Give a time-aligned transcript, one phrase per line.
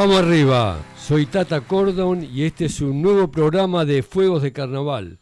[0.00, 5.18] Vamos arriba, soy Tata Cordon y este es un nuevo programa de Fuegos de Carnaval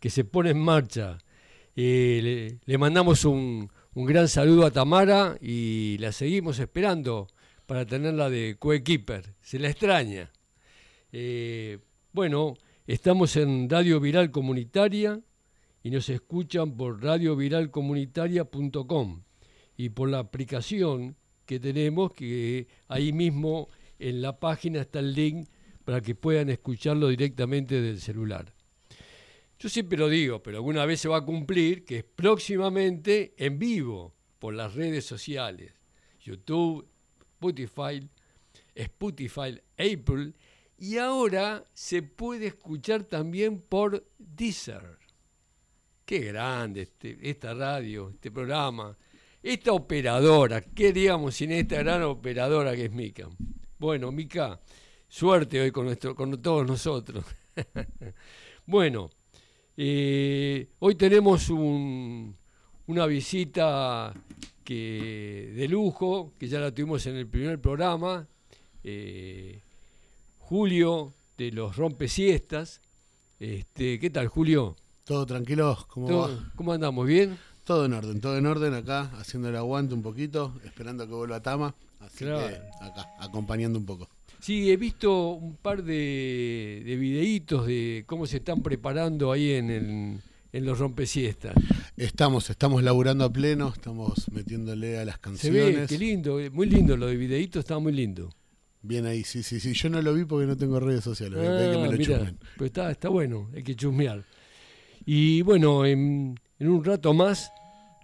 [0.00, 1.16] que se pone en marcha.
[1.74, 7.28] Eh, le, mandamos un, gran saludo a Tamara y la seguimos esperando
[7.64, 9.34] para tenerla de coequiper.
[9.40, 10.30] Se la extraña.
[11.10, 11.78] Eh,
[12.12, 12.52] bueno,
[12.86, 15.22] estamos en Radio Viral Comunitaria
[15.82, 19.22] y nos escuchan por radioviralcomunitaria.com
[19.78, 25.48] y por la aplicación que tenemos que ahí mismo en la página está el link
[25.84, 28.52] para que puedan escucharlo directamente del celular.
[29.58, 33.58] Yo siempre lo digo, pero alguna vez se va a cumplir que es próximamente en
[33.58, 35.72] vivo por las redes sociales,
[36.20, 36.86] YouTube,
[37.34, 38.08] Spotify,
[38.74, 40.34] Spotify, Apple,
[40.78, 44.98] y ahora se puede escuchar también por Deezer.
[46.04, 48.96] Qué grande este, esta radio, este programa,
[49.42, 53.28] esta operadora, ¿qué digamos sin esta gran operadora que es Mika?
[53.78, 54.58] Bueno, Mica,
[55.08, 57.24] suerte hoy con, nuestro, con todos nosotros.
[58.66, 59.08] bueno,
[59.76, 64.12] eh, hoy tenemos una visita
[64.64, 68.26] que, de lujo, que ya la tuvimos en el primer programa.
[68.82, 69.60] Eh,
[70.38, 72.80] Julio de los Rompesiestas.
[73.38, 74.74] Este, ¿Qué tal, Julio?
[75.04, 77.06] Todo tranquilo, ¿cómo ¿Cómo andamos?
[77.06, 77.38] ¿Bien?
[77.62, 81.40] Todo en orden, todo en orden acá, haciendo el aguante un poquito, esperando que vuelva
[81.40, 81.76] Tama.
[82.00, 82.32] Así que
[82.80, 84.08] acá, acompañando un poco.
[84.40, 90.22] Sí, he visto un par de, de videitos de cómo se están preparando ahí en,
[90.52, 91.54] en los rompesiestas.
[91.96, 95.74] Estamos, estamos laburando a pleno, estamos metiéndole a las canciones.
[95.74, 98.30] Se ve, qué lindo, muy lindo, lo de videitos está muy lindo.
[98.80, 99.72] Bien ahí, sí, sí, sí.
[99.72, 101.40] Yo no lo vi porque no tengo redes sociales.
[101.40, 101.88] Ah,
[102.56, 104.24] pero está, está bueno, hay que chusmear.
[105.04, 107.50] Y bueno, en, en un rato más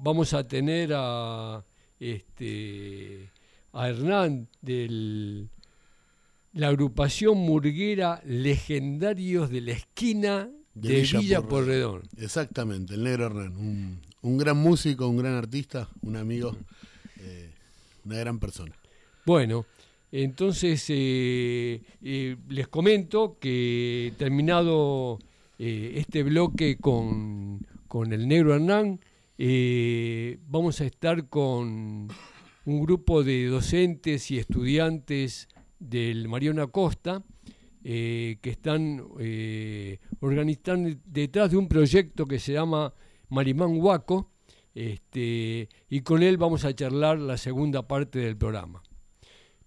[0.01, 1.65] vamos a tener a
[2.01, 3.31] este
[3.75, 5.49] a Hernán de
[6.53, 12.03] la agrupación murguera Legendarios de la Esquina de, Villa, Porredón.
[12.17, 16.57] Exactamente, el negro Hernán, un, gran músico, un gran artista, un amigo,
[17.19, 17.51] eh,
[18.05, 18.75] una gran persona.
[19.27, 19.67] Bueno,
[20.13, 25.19] entonces eh, eh, les comento que terminado
[25.59, 29.01] este bloque con, con el negro Hernán,
[30.49, 32.09] vamos a estar con
[32.65, 35.49] un grupo de docentes y estudiantes
[35.79, 37.23] del Mariano Costa
[37.87, 42.95] eh, que están eh, organizando detrás de un proyecto que se llama
[43.29, 44.31] Marimán Huaco,
[44.75, 48.83] este, y con él vamos a charlar la segunda parte del programa.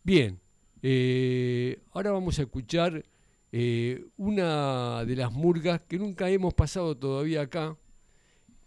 [0.01, 0.39] Bien,
[0.81, 3.05] eh, ahora vamos a escuchar
[4.17, 7.77] una de las murgas que nunca hemos pasado todavía acá,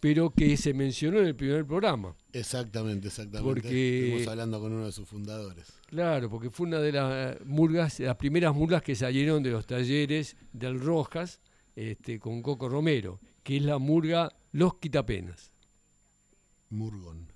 [0.01, 2.17] pero que se mencionó en el primer programa.
[2.33, 3.47] Exactamente, exactamente.
[3.47, 5.67] Porque, Estamos hablando con uno de sus fundadores.
[5.87, 10.37] Claro, porque fue una de las murgas, las primeras murgas que salieron de los talleres
[10.53, 11.41] del Rojas
[11.77, 15.53] este, con Coco Romero, que es la murga Los Quitapenas.
[16.71, 17.31] Murgón.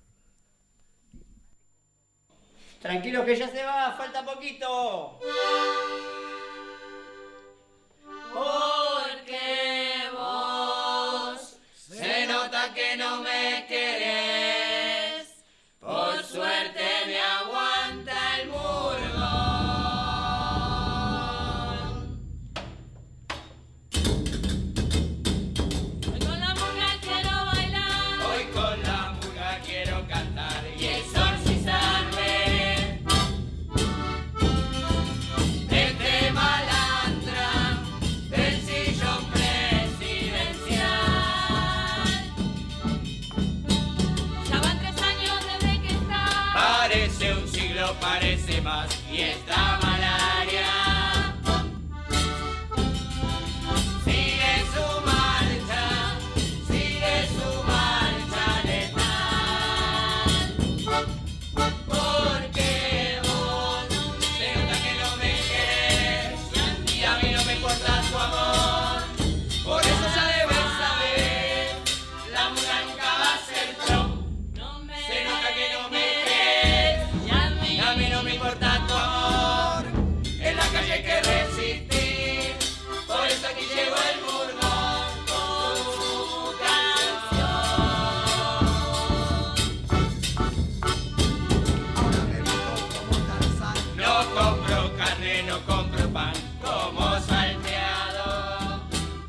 [2.81, 5.19] Tranquilo que ya se va, falta poquito.
[8.33, 8.74] Porque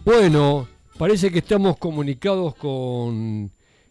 [0.06, 0.68] Bueno,
[0.98, 3.50] parece que estamos comunicados con,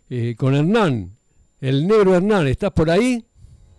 [0.09, 1.11] eh, con Hernán,
[1.59, 2.47] el negro Hernán.
[2.47, 3.21] ¿Estás por ahí?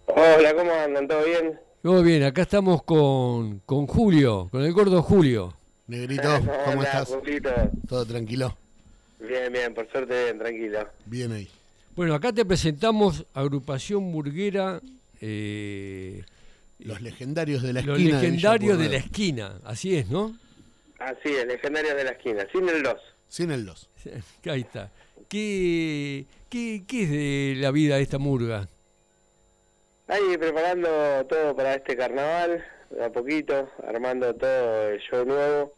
[0.04, 1.08] Hola, ¿cómo andan?
[1.08, 1.58] ¿Todo bien?
[1.82, 5.54] Muy bien, acá estamos con, con Julio, con el gordo Julio.
[5.86, 6.28] Negrito,
[6.66, 7.08] ¿cómo Hola, estás?
[7.08, 7.50] Julito.
[7.88, 8.54] ¿Todo tranquilo?
[9.18, 10.80] Bien, bien, por suerte bien, tranquilo.
[11.06, 11.48] Bien ahí.
[11.94, 14.82] Bueno, acá te presentamos agrupación burguera,
[15.22, 16.22] eh,
[16.80, 18.16] Los legendarios de la los esquina.
[18.20, 20.36] de legendarios de la esquina, así es, ¿no?
[20.98, 22.94] Así es, legendarios de la esquina, sin el 2.
[23.28, 23.90] Sin el 2.
[24.46, 24.90] Ahí está.
[25.28, 28.68] ¿Qué, qué, qué es de la vida de esta murga?
[30.08, 30.88] Ahí preparando
[31.28, 35.74] todo para este carnaval, de a poquito, armando todo el show nuevo.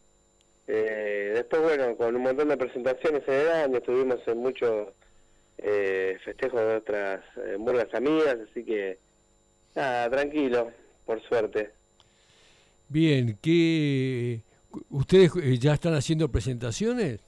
[0.67, 4.89] Eh, después, bueno, con un montón de presentaciones en el año, estuvimos en muchos
[5.57, 8.99] eh, festejos de otras eh, murgas amigas, así que
[9.75, 10.71] nada, tranquilo,
[11.07, 11.71] por suerte.
[12.87, 14.41] Bien, ¿qué,
[14.89, 17.19] ¿ustedes eh, ya están haciendo presentaciones?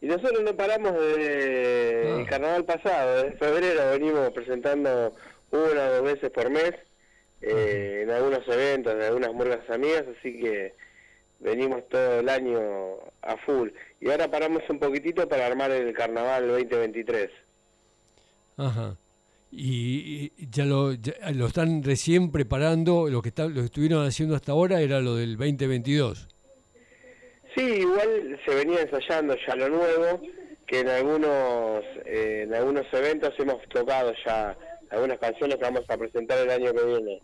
[0.00, 2.20] Y nosotros no paramos desde Ah.
[2.20, 5.14] el carnaval pasado, desde febrero venimos presentando
[5.50, 6.72] una o dos veces por mes
[7.40, 10.74] eh, en algunos eventos de algunas murgas amigas, así que
[11.40, 12.58] venimos todo el año
[13.22, 13.70] a full.
[14.00, 17.30] Y ahora paramos un poquitito para armar el carnaval 2023.
[18.56, 18.96] Ajá.
[19.56, 24.34] Y, ya, lo, ya lo están recién preparando, lo que, está, lo que estuvieron haciendo
[24.34, 26.28] hasta ahora era lo del 2022.
[27.56, 30.20] Sí, igual se venía ensayando ya lo nuevo,
[30.66, 34.58] que en algunos eh, en algunos eventos hemos tocado ya
[34.90, 37.22] algunas canciones que vamos a presentar el año que viene.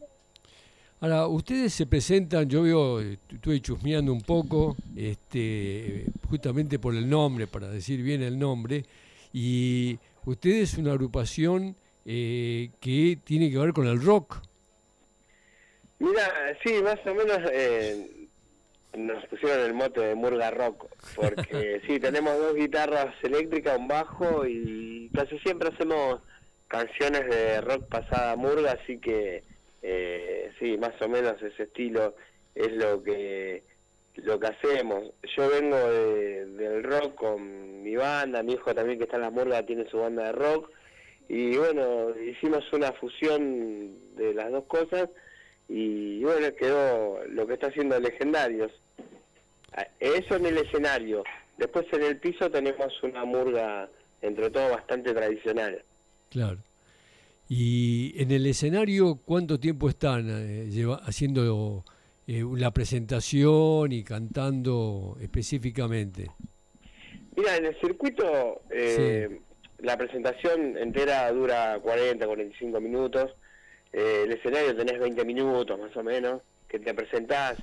[1.01, 7.49] Ahora, ustedes se presentan, yo veo, estuve chusmeando un poco, este, justamente por el nombre,
[7.49, 8.85] para decir bien el nombre,
[9.33, 11.75] y ustedes es una agrupación
[12.07, 14.37] eh, que tiene que ver con el rock.
[15.99, 18.27] Mira, sí, más o menos eh,
[18.97, 24.47] nos pusieron el mote de Murga Rock, porque sí, tenemos dos guitarras eléctricas, un bajo
[24.47, 26.21] y casi siempre hacemos
[26.69, 29.45] canciones de rock pasada Murga, así que
[29.83, 32.15] eh, sí, más o menos ese estilo
[32.55, 33.63] es lo que
[34.17, 35.05] lo que hacemos.
[35.37, 39.31] Yo vengo de- del rock con mi banda, mi hijo también que está en la
[39.31, 40.71] Murga tiene su banda de rock
[41.33, 45.09] y bueno, hicimos una fusión de las dos cosas
[45.69, 48.73] y bueno, quedó lo que está haciendo Legendarios.
[49.73, 51.23] Ah, Eso en el escenario.
[51.57, 53.89] Después en el piso tenemos una murga,
[54.23, 55.85] entre todo, bastante tradicional.
[56.31, 56.59] Claro.
[57.49, 61.85] Y en el escenario, ¿cuánto tiempo están eh, lleva- haciendo
[62.27, 66.31] eh, la presentación y cantando específicamente?
[67.37, 69.41] Mira, en el circuito eh,
[69.83, 73.33] la presentación entera dura 40, 45 minutos.
[73.93, 77.57] Eh, el escenario tenés 20 minutos más o menos, que te presentás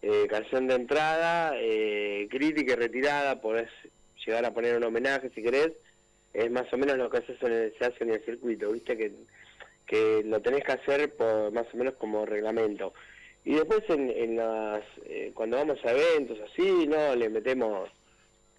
[0.00, 3.68] eh, canción de entrada, eh, crítica y retirada, podés
[4.26, 5.72] llegar a poner un homenaje si querés.
[6.34, 8.96] Es más o menos lo que haces en el- se hace en el circuito, viste
[8.96, 9.12] que,
[9.86, 12.94] que lo tenés que hacer por, más o menos como reglamento.
[13.44, 17.90] Y después en, en las, eh, cuando vamos a eventos así, no, le metemos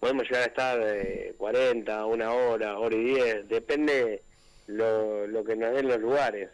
[0.04, 4.22] podemos llegar a estar eh, 40, una hora, hora y 10, depende
[4.66, 6.50] lo, lo que nos den los lugares.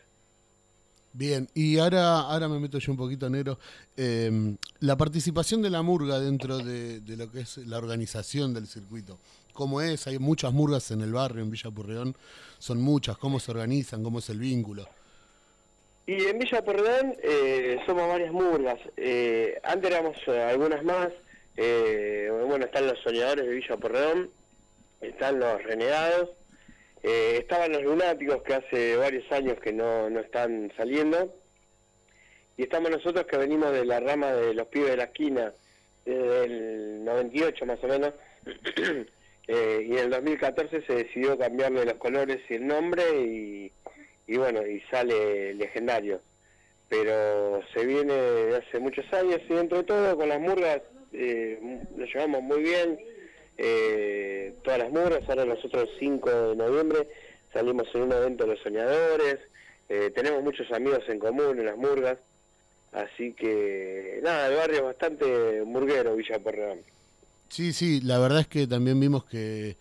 [1.13, 3.59] Bien, y ahora, ahora me meto yo un poquito negro.
[3.97, 8.69] Eh, la participación de la murga dentro de, de lo que es la organización del
[8.69, 9.19] circuito.
[9.53, 10.07] ¿Cómo es?
[10.07, 12.15] Hay muchas murgas en el barrio, en Villa Purreón.
[12.61, 13.19] Son muchas.
[13.19, 14.05] ¿Cómo se organizan?
[14.05, 14.87] ¿Cómo es el vínculo?
[16.07, 18.79] Y en Villa Perdón eh, somos varias murgas.
[18.97, 21.09] Eh, antes éramos eh, algunas más.
[21.57, 24.31] Eh, bueno, están los soñadores de Villa Perdón,
[25.01, 26.31] están los renegados,
[27.03, 31.35] eh, estaban los lunáticos que hace varios años que no, no están saliendo.
[32.57, 35.53] Y estamos nosotros que venimos de la rama de los pibes de la esquina,
[36.05, 38.13] desde el 98 más o menos.
[39.53, 43.73] Eh, y en el 2014 se decidió cambiarle los colores y el nombre y,
[44.29, 46.21] y bueno, y sale legendario.
[46.89, 51.59] Pero se viene de hace muchos años y dentro de todo con las murgas eh,
[51.97, 52.99] lo llevamos muy bien.
[53.59, 57.09] Eh, todas las murgas, ahora nosotros el 5 de noviembre
[57.53, 59.39] salimos en un evento de los soñadores.
[59.89, 62.19] Eh, tenemos muchos amigos en común en las murgas.
[62.93, 66.81] Así que nada, el barrio es bastante murguero, Villa Porreón.
[67.49, 69.77] Sí, sí, la verdad es que también vimos que,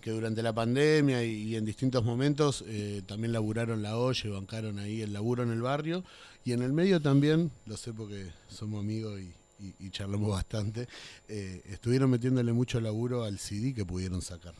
[0.00, 5.02] que durante la pandemia y, en distintos momentos eh, también laburaron la y bancaron ahí
[5.02, 6.04] el laburo en el barrio.
[6.44, 10.86] Y en el medio también, lo sé porque somos amigos y, y- y charlamos bastante,
[11.28, 14.54] eh, estuvieron metiéndole mucho laburo al CD que pudieron sacar.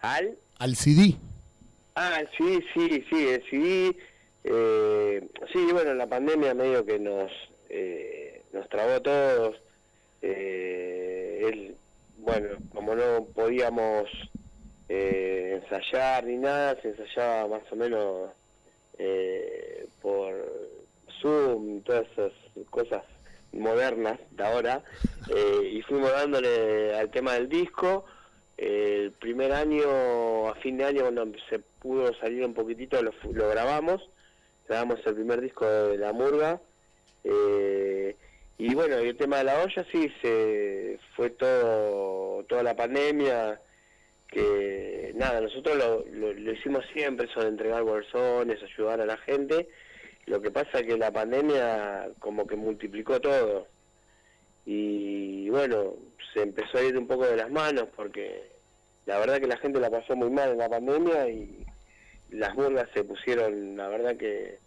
[0.00, 0.36] ¿Al?
[0.58, 1.16] Al CD.
[1.94, 3.96] Ah, sí, sí, sí, el CD.
[4.44, 7.30] eh, sí, bueno, la pandemia medio que nos
[7.70, 9.56] eh, nos trabó a todos.
[10.22, 11.76] Eh, él,
[12.18, 14.08] bueno, como no podíamos
[14.88, 18.30] eh, ensayar ni nada, se ensayaba más o menos
[18.98, 20.34] eh, por
[21.20, 22.32] Zoom, todas esas
[22.70, 23.02] cosas
[23.52, 24.82] modernas de ahora,
[25.34, 28.04] eh, y fuimos dándole al tema del disco.
[28.56, 33.48] El primer año, a fin de año, cuando se pudo salir un poquitito, lo, lo
[33.48, 34.08] grabamos,
[34.68, 36.60] grabamos el primer disco de La Murga.
[37.24, 38.16] eh,
[38.60, 43.60] y bueno, y el tema de la olla sí, se fue todo toda la pandemia,
[44.26, 49.16] que nada, nosotros lo, lo, lo hicimos siempre, eso de entregar bolsones, ayudar a la
[49.18, 49.68] gente.
[50.28, 53.66] Lo que pasa que la pandemia como que multiplicó todo.
[54.66, 55.94] Y bueno,
[56.34, 58.50] se empezó a ir un poco de las manos porque
[59.06, 61.64] la verdad que la gente la pasó muy mal en la pandemia y
[62.30, 64.58] las burgas se pusieron, la verdad que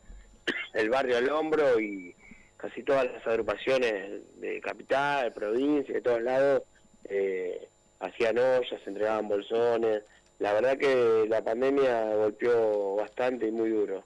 [0.73, 2.15] el barrio al hombro y
[2.57, 6.63] casi todas las agrupaciones de capital, provincia, de todos lados,
[7.05, 7.67] eh,
[7.99, 10.03] hacían ollas, entregaban bolsones.
[10.39, 14.03] La verdad que la pandemia golpeó bastante y muy duro.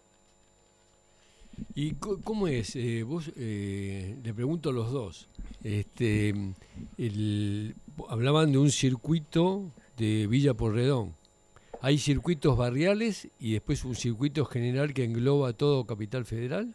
[1.73, 2.75] ¿Y cómo es?
[2.75, 5.27] Eh, vos, eh, le pregunto a los dos.
[5.63, 6.33] Este,
[6.97, 7.75] el-
[8.09, 11.15] hablaban de un circuito de Villa Porredón.
[11.81, 16.73] ¿Hay circuitos barriales y después un circuito general que engloba todo Capital Federal?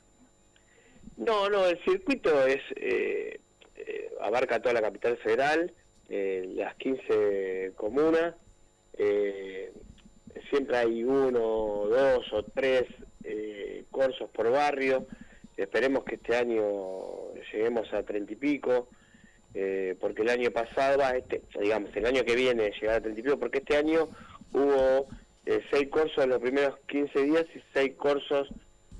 [1.17, 3.41] No, no, el circuito es eh,
[3.77, 5.73] eh, abarca toda la capital federal,
[6.09, 8.35] eh, las 15 comunas.
[8.99, 9.73] eh,
[10.51, 12.85] siempre hay uno, dos o tres
[13.31, 15.07] eh, cursos por barrio.
[15.57, 18.89] Esperemos que este año lleguemos a treinta y pico,
[19.55, 23.21] eh, porque el año pasado, va, este, digamos, el año que viene llegar a treinta
[23.21, 24.09] y pico, porque este año
[24.53, 25.07] hubo
[25.47, 28.49] eh, seis cursos en los primeros 15 días y seis cursos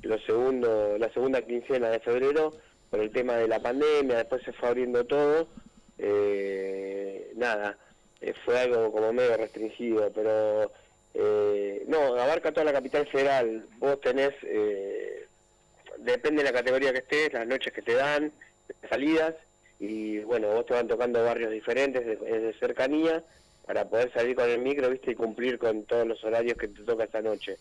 [0.03, 2.53] los segundo, la segunda quincena de febrero
[2.91, 5.47] por el tema de la pandemia, después se fue abriendo todo,
[5.99, 7.79] eh, nada,
[8.21, 10.73] eh, fue algo como medio restringido, pero
[11.15, 15.27] eh, no, abarca toda la capital federal, vos tenés, eh,
[15.99, 18.33] depende de la categoría que estés, las noches que te dan,
[18.89, 19.35] salidas,
[19.79, 23.25] y bueno, vos te van tocando barrios diferentes, de, cercanía,
[23.67, 26.83] para poder salir con el micro, viste, y cumplir con todos los horarios que te
[26.83, 27.57] toca esta noche.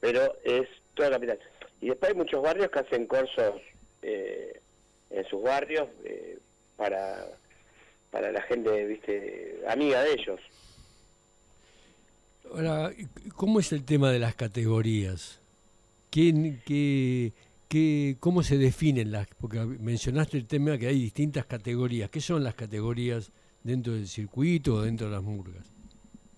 [0.00, 1.38] Pero es toda la capital.
[1.80, 3.60] Y después hay muchos barrios que hacen cursos
[4.02, 4.60] eh,
[5.10, 6.38] en sus barrios eh,
[6.76, 7.26] para,
[8.10, 10.40] para la gente, viste, amiga de ellos.
[12.52, 12.92] Ahora,
[13.36, 15.40] ¿cómo es el tema de las categorías?
[16.10, 17.32] ¿Quién, qué,
[17.68, 19.26] qué, ¿Cómo se definen las?
[19.40, 22.10] Porque mencionaste el tema que hay distintas categorías.
[22.10, 23.32] ¿Qué son las categorías
[23.62, 25.72] dentro del circuito o dentro de las murgas?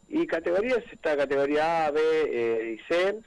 [0.09, 3.19] Y categorías está categoría A, B eh, y C,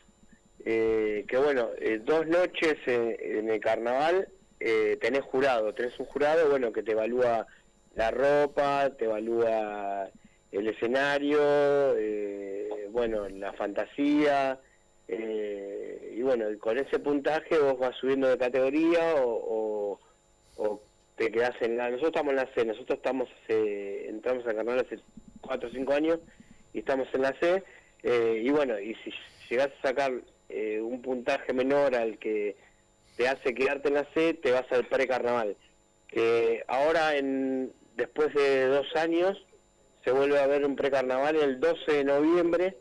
[0.65, 4.27] eh, que bueno, eh, dos noches en, en el carnaval
[4.59, 7.47] eh, tenés jurado, tenés un jurado, bueno, que te evalúa
[7.95, 10.09] la ropa, te evalúa
[10.51, 11.39] el escenario,
[11.97, 14.59] eh, bueno, la fantasía,
[15.07, 19.99] eh, y bueno, con ese puntaje vos vas subiendo de categoría o,
[20.57, 20.81] o,
[21.15, 21.89] te quedás en la...
[21.89, 24.99] Nosotros estamos en la C, nosotros estamos, eh, entramos al carnaval hace
[25.41, 26.19] 4 o 5 años
[26.73, 27.63] y estamos en la C,
[28.03, 29.11] eh, y bueno, y si
[29.49, 30.13] llegás a sacar
[30.47, 32.55] eh, un puntaje menor al que
[33.17, 35.57] te hace quedarte en la C, te vas al precarnaval.
[36.07, 39.37] Que ahora, en después de dos años,
[40.09, 42.77] se vuelve a ver un precarnaval el 12 de noviembre.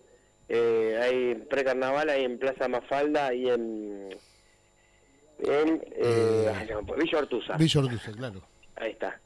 [0.48, 4.08] Eh, hay precarnaval ahí en Plaza Mafalda, ahí en,
[5.40, 7.56] en eh, no, Villa Ortuza.
[7.58, 8.40] Villa Ortuza, claro.
[8.76, 9.20] Ahí está.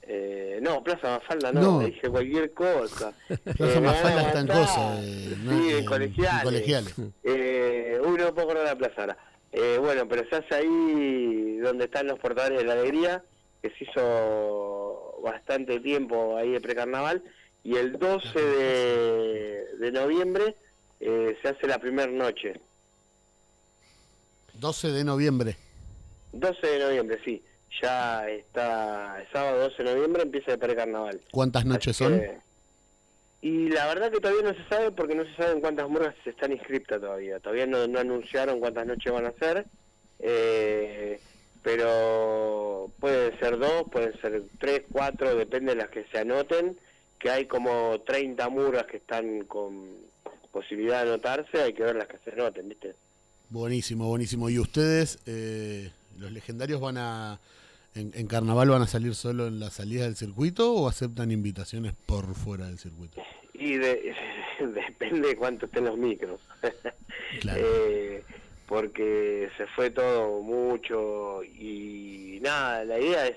[0.00, 1.78] Eh, no, Plaza Mafalda no, No.
[1.80, 3.12] dije cualquier cosa.
[3.58, 4.62] Plaza Eh, Mafalda está en matar.
[4.62, 5.02] cosa.
[5.02, 6.38] eh, no, sí, en- en colegiales.
[6.38, 6.94] en colegiales.
[7.24, 9.16] Eh, uy, no la plaza.
[9.52, 13.22] Eh, bueno, pero se hace ahí donde están los portadores de la alegría,
[13.60, 17.22] que se hizo bastante tiempo ahí de precarnaval,
[17.64, 20.56] y el 12 de, de noviembre
[21.00, 22.60] eh, se hace la primera noche.
[24.54, 25.56] 12 de noviembre.
[26.32, 27.42] 12 de noviembre, sí.
[27.80, 31.20] Ya está, el sábado 12 de noviembre empieza el precarnaval.
[31.30, 32.22] ¿Cuántas noches son?
[33.40, 36.52] Y la verdad que todavía no se sabe porque no se saben cuántas murgas están
[36.52, 37.40] inscriptas todavía.
[37.40, 39.66] Todavía no, no anunciaron cuántas noches van a ser.
[40.20, 41.18] Eh,
[41.62, 46.78] pero pueden ser dos, pueden ser tres, cuatro, depende de las que se anoten.
[47.22, 49.88] Que hay como 30 murgas que están con
[50.50, 52.94] posibilidad de anotarse, hay que ver las que se anoten, ¿viste?
[53.48, 54.50] Buenísimo, buenísimo.
[54.50, 57.40] ¿Y ustedes, eh, los legendarios, van a.
[57.94, 61.92] En, en carnaval van a salir solo en la salida del circuito o aceptan invitaciones
[62.06, 63.22] por fuera del circuito?
[63.54, 64.14] Y de-
[64.60, 66.40] depende de cuánto estén los micros.
[67.40, 67.62] Claro.
[67.64, 68.24] Eh,
[68.66, 73.36] porque se fue todo mucho y nada, la idea es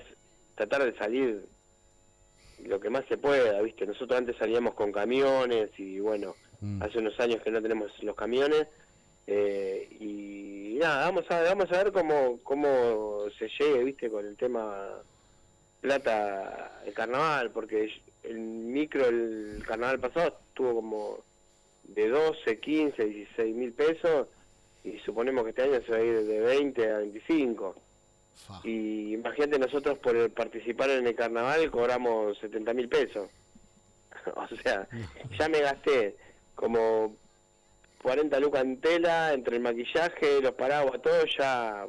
[0.54, 1.46] tratar de salir
[2.66, 3.86] lo que más se pueda, ¿viste?
[3.86, 6.82] Nosotros antes salíamos con camiones y bueno, Mm.
[6.82, 8.66] hace unos años que no tenemos los camiones
[9.26, 14.36] eh, y nada, vamos a, vamos a ver cómo, cómo se llegue, viste, con el
[14.36, 14.88] tema
[15.80, 17.90] plata el carnaval, porque
[18.22, 21.18] el micro el carnaval pasado estuvo como
[21.84, 24.28] de 12, 15, 16 mil pesos
[24.84, 27.74] y suponemos que este año se va a ir de 20 a 25.
[28.36, 28.60] Fa.
[28.64, 33.28] Y imagínate, nosotros por participar en el carnaval cobramos 70 mil pesos.
[34.36, 34.86] o sea,
[35.38, 36.16] ya me gasté
[36.54, 37.14] como
[38.02, 41.86] 40 lucas en tela, entre el maquillaje, los paraguas, todo, ya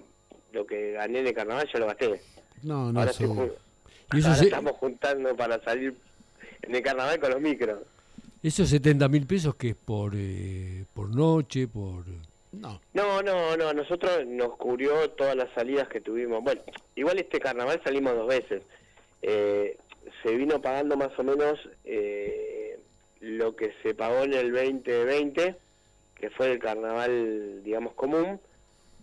[0.54, 2.22] lo que gané en el carnaval ya lo gasté.
[2.64, 3.48] No, no, ahora, estoy seguro.
[3.48, 3.54] jun-
[4.14, 5.96] Y eso ahora se- estamos juntando para salir
[6.64, 7.80] en el carnaval con los micros.
[8.42, 12.06] Esos 70 mil pesos que es por, eh, por noche, por...
[12.52, 16.44] No, No, no, no, nosotros nos cubrió todas las salidas que tuvimos.
[16.44, 16.62] Bueno,
[16.96, 18.64] igual este carnaval salimos dos veces.
[19.22, 19.78] Eh,
[20.24, 22.80] se vino pagando más o menos eh,
[23.20, 25.56] lo que se pagó en el 2020,
[26.16, 28.40] que fue el carnaval, digamos, común.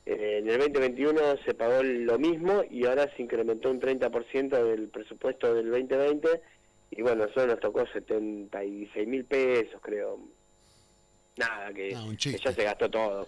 [0.07, 4.89] Eh, en el 2021 se pagó lo mismo y ahora se incrementó un 30% del
[4.89, 6.41] presupuesto del 2020
[6.91, 10.21] y bueno, eso nos tocó 76 mil pesos, creo.
[11.37, 13.27] Nada, que, No, un que ya se gastó todo.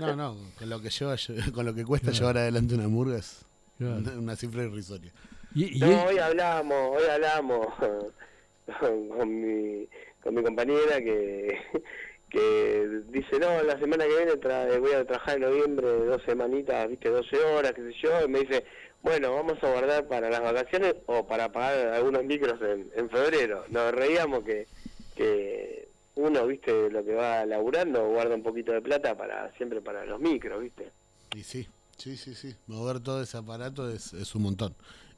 [0.00, 1.16] no, no, con lo que lleva,
[1.54, 3.44] con lo que cuesta llevar adelante una murga es
[3.78, 3.96] Claro.
[3.96, 5.12] una, una cifra irrisoria.
[5.54, 7.66] Y, y No, hoy hablamos, hoy hablamos
[8.80, 9.86] con, con mi,
[10.22, 11.58] con mi compañera que,
[12.30, 16.88] que dice, no, la semana que viene tra- voy a trabajar en noviembre dos semanitas,
[16.88, 18.64] viste, 12 horas, qué sé yo, y me dice,
[19.02, 23.64] bueno, vamos a guardar para las vacaciones o para pagar algunos micros en, en febrero.
[23.68, 24.66] Nos reíamos que,
[25.14, 25.83] que
[26.16, 30.20] uno, viste, lo que va laburando, guarda un poquito de plata para siempre para los
[30.20, 30.90] micros, viste.
[31.34, 32.54] Y sí, sí, sí, sí.
[32.66, 34.74] Mover todo ese aparato es, es un montón.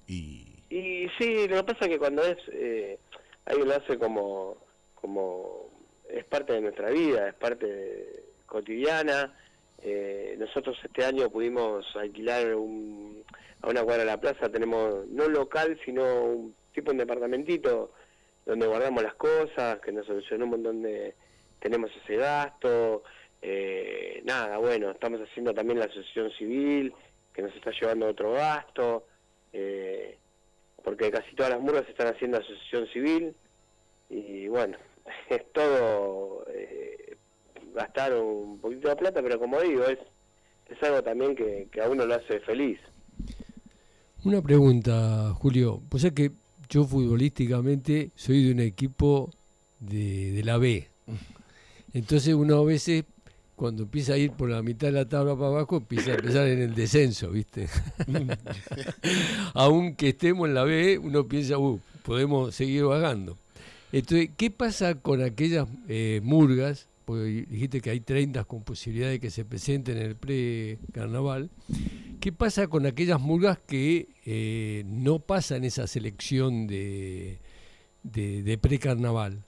[0.06, 2.98] Y Y sí, lo que pasa es que cuando es, eh,
[3.44, 4.56] alguien lo hace como,
[4.94, 5.70] como,
[6.08, 9.34] es parte de nuestra vida, es parte de- cotidiana.
[9.82, 13.22] Eh, nosotros este año pudimos alquilar un,
[13.60, 17.92] a una cuadra de la plaza, tenemos no local, sino un tipo un departamentito
[18.46, 21.14] donde guardamos las cosas, que nos solucionó un montón de,
[21.58, 23.02] tenemos ese gasto,
[23.42, 26.94] eh, nada, bueno, estamos haciendo también la asociación civil,
[27.34, 29.04] que nos está llevando otro gasto,
[29.52, 30.16] eh,
[30.82, 33.34] porque casi todas las murgas están haciendo asociación civil
[34.08, 34.78] y bueno,
[35.28, 37.16] es todo eh,
[37.74, 39.98] gastar un poquito de plata, pero como digo, es,
[40.68, 42.78] es algo también que, que a uno lo hace feliz.
[44.24, 45.82] Una pregunta, Julio.
[45.88, 46.32] Pues es que
[46.68, 49.30] yo futbolísticamente soy de un equipo
[49.80, 50.88] de, de la B.
[51.92, 53.04] Entonces uno a veces,
[53.54, 56.46] cuando empieza a ir por la mitad de la tabla para abajo, empieza a pensar
[56.46, 57.68] en el descenso, ¿viste?
[59.54, 63.38] Aunque estemos en la B, uno piensa, uh, podemos seguir vagando.
[63.92, 66.86] Entonces, ¿qué pasa con aquellas eh, murgas?
[67.06, 71.48] Porque dijiste que hay 30 con posibilidad de que se presenten en el pre-carnaval.
[72.20, 77.38] ¿Qué pasa con aquellas murgas que eh, no pasan esa selección de,
[78.02, 79.44] de, de pre-carnaval?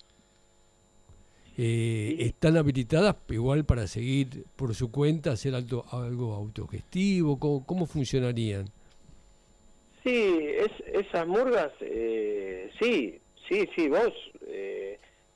[1.61, 7.41] Eh, ¿Están habilitadas igual para seguir por su cuenta, hacer algo, algo autogestivo?
[7.41, 8.67] ¿Cómo, cómo funcionarían?
[10.05, 13.19] Sí, es, esas murgas, eh, sí,
[13.49, 14.13] sí, sí, vos,
[14.47, 14.88] eh,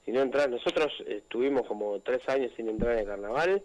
[0.05, 3.63] si no entras, nosotros estuvimos como tres años sin entrar en el carnaval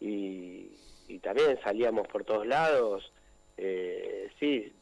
[0.00, 0.70] y,
[1.08, 3.10] y también salíamos por todos lados,
[3.56, 4.72] eh, sí,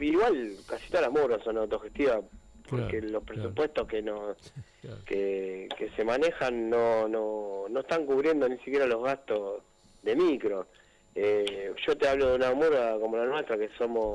[0.00, 2.20] igual casi todas las murgas son autogestivas
[2.68, 3.24] porque Claro, los claro.
[3.24, 4.02] presupuestos que
[4.82, 4.98] Claro.
[5.04, 9.62] que, que se manejan no, no, no están cubriendo ni siquiera los gastos
[10.02, 10.66] de micro.
[11.14, 14.14] Eh, yo te hablo de una murga como la nuestra, que somos,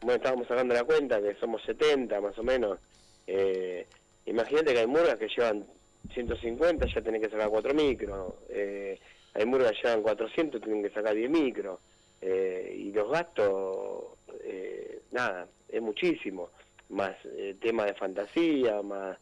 [0.00, 2.78] bueno, estábamos sacando la cuenta, que somos 70 más o menos.
[3.26, 3.86] Eh,
[4.26, 5.64] imagínate que hay murgas que llevan
[6.12, 8.34] 150, ya tenés que sacar 4 micros.
[8.48, 8.98] Eh,
[9.34, 11.80] hay murgas que llevan 400, tienen que sacar 10 micros.
[12.20, 16.50] Eh, y los gastos, eh, nada, es muchísimo.
[16.90, 19.18] Más eh, tema de fantasía, más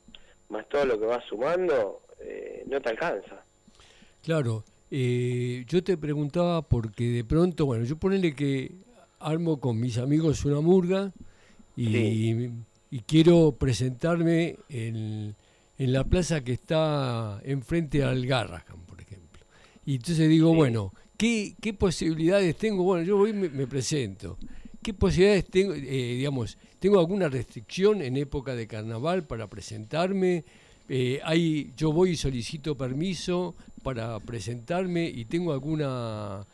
[0.51, 2.03] más todo lo que vas sumando,
[2.67, 3.43] no te alcanza.
[4.23, 8.71] Claro, eh, yo te preguntaba porque de pronto, bueno, yo ponele que
[9.19, 11.13] armo con mis amigos una murga
[11.77, 12.53] y, Sí.
[12.95, 15.35] Y quiero presentarme en,
[15.79, 19.43] en la plaza que está enfrente al Garrahan, por ejemplo.
[19.85, 20.57] Y entonces digo, Sí.
[20.57, 22.85] bueno, ¿qué, ¿qué posibilidades tengo?
[22.85, 24.39] Bueno, yo voy y me, me presento.
[24.81, 25.81] ¿Qué posibilidades tengo, eh,
[26.19, 30.45] digamos, tengo alguna restricción en época de carnaval para presentarme?
[30.89, 36.47] Eh, hay, yo voy y solicito permiso para presentarme y tengo alguna,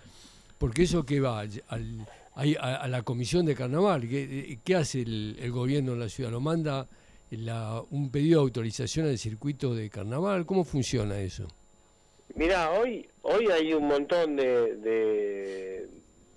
[0.57, 2.07] porque eso que va al, al-
[2.41, 6.09] hay a, a la comisión de carnaval, ¿qué, qué hace el, el gobierno en la
[6.09, 6.31] ciudad?
[6.31, 6.89] ¿Lo manda
[7.31, 10.47] la- un pedido de autorización al circuito de carnaval?
[10.47, 11.47] ¿Cómo funciona eso?
[12.35, 15.89] Mira, hoy hoy hay un montón de, de,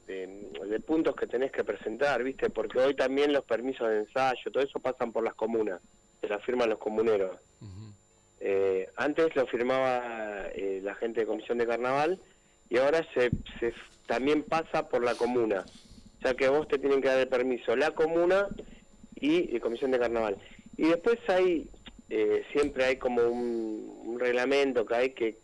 [0.07, 2.49] de- de puntos que tenés que presentar, ¿viste?
[2.49, 5.79] Porque hoy también los permisos de ensayo, todo eso pasan por las comunas,
[6.19, 7.37] se las firman los comuneros.
[8.45, 12.19] Eh, antes lo firmaba eh, la gente de Comisión de Carnaval
[12.69, 13.73] y ahora se, se
[14.05, 15.63] también pasa por la comuna.
[16.23, 18.47] O sea que vos te tienen que dar el permiso la comuna
[19.19, 20.37] y eh, Comisión de Carnaval.
[20.77, 21.67] Y después hay,
[22.09, 25.35] eh, siempre hay como un, reglamento que hay que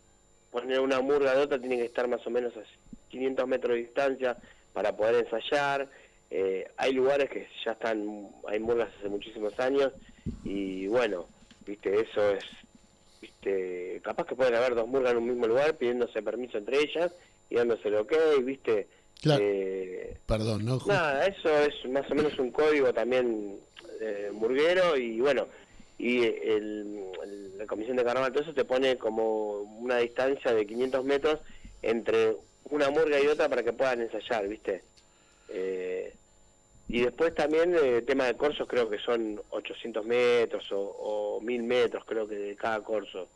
[0.50, 2.62] poner una murga de otra, tiene que estar más o menos a
[3.10, 4.38] 500 metros de distancia
[4.72, 5.90] para poder ensayar.
[6.30, 9.92] Eh, hay lugares que ya están, hay murgas hace muchísimos años
[10.44, 11.26] y bueno,
[11.66, 12.44] viste, eso es,
[13.20, 17.12] viste, capaz que pueden haber dos murgas en un mismo lugar pidiéndose permiso entre ellas
[17.50, 18.86] y dándose el ok, viste.
[19.20, 19.42] Claro.
[19.44, 20.78] Eh, Perdón, ¿no?
[20.86, 23.58] Nada, eso es más o menos un código también
[24.00, 25.46] eh, murguero y bueno,
[25.98, 30.64] y el, el- la Comisión de Carnaval, todo eso te pone como una distancia de
[30.66, 31.40] 500 metros
[31.82, 32.36] entre
[32.70, 34.82] una murga y otra para que puedan ensayar, ¿viste?
[35.50, 36.14] Eh,
[36.88, 41.62] y después también el tema de corsos creo que son 800 metros o, o 1000
[41.62, 43.28] metros creo que de cada corso.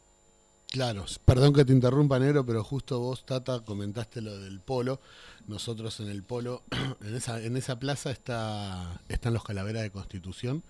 [0.74, 5.00] Claro, perdón que te interrumpa, Negro, pero justo vos, Tata, comentaste lo del polo.
[5.46, 6.64] Nosotros en el polo,
[7.00, 10.64] en esa, en esa plaza está, están los calaveras de Constitución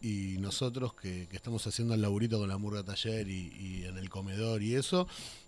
[0.00, 4.08] y nosotros que, estamos haciendo el laburito con la murga taller y, y en el
[4.08, 5.06] comedor y eso,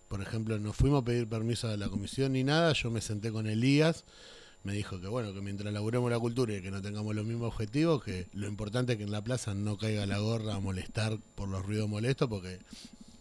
[0.08, 3.32] por ejemplo, no fuimos a pedir permiso de la comisión ni nada, yo me senté
[3.32, 4.04] con Elías,
[4.64, 7.54] me dijo que bueno, que mientras laburemos la cultura y que no tengamos los mismos
[7.54, 11.18] objetivos, que lo importante es que en la plaza no caiga la gorra a molestar
[11.34, 12.58] por los ruidos molestos, porque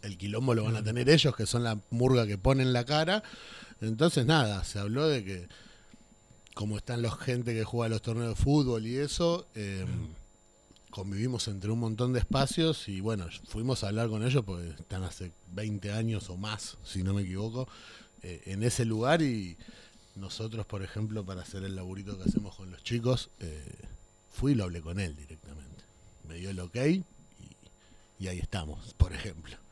[0.03, 3.23] el quilombo lo van a tener ellos, que son la murga que ponen la cara.
[3.81, 5.47] Entonces, nada, se habló de que,
[6.53, 9.85] como están los gente que juega los torneos de fútbol y eso, eh,
[10.89, 15.03] convivimos entre un montón de espacios y bueno, fuimos a hablar con ellos porque están
[15.03, 17.67] hace 20 años o más, si no me equivoco,
[18.21, 19.57] eh, en ese lugar y
[20.15, 23.63] nosotros, por ejemplo, para hacer el laburito que hacemos con los chicos, eh,
[24.31, 25.83] fui y lo hablé con él directamente.
[26.27, 27.03] Me dio el ok y,
[28.19, 29.62] y ahí estamos, por ejemplo.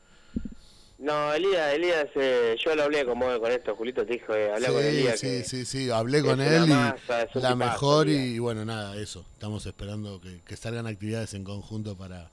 [1.02, 4.66] No, Elías, Elías eh, yo lo hablé como con esto, Julito te dijo, eh, hablé
[4.68, 5.18] con Elías.
[5.18, 9.24] sí, que- sí, sí, hablé con él y la mejor y bueno, nada, eso.
[9.32, 12.30] Estamos esperando que, que salgan actividades en conjunto para,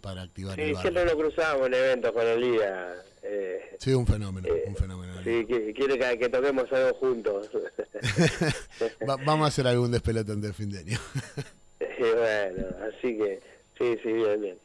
[0.00, 2.96] para activar Sí, el siempre nos cruzamos en eventos con Elías.
[3.22, 5.12] Eh, Sí, un fenómeno, eh, un fenómeno.
[5.22, 7.50] sí, quiere que, que toquemos algo juntos.
[9.06, 10.98] Va- vamos a hacer algún despelote antes de fin de año.
[11.98, 13.40] Y bueno, así que,
[13.78, 14.58] sí, sí, bien, bien.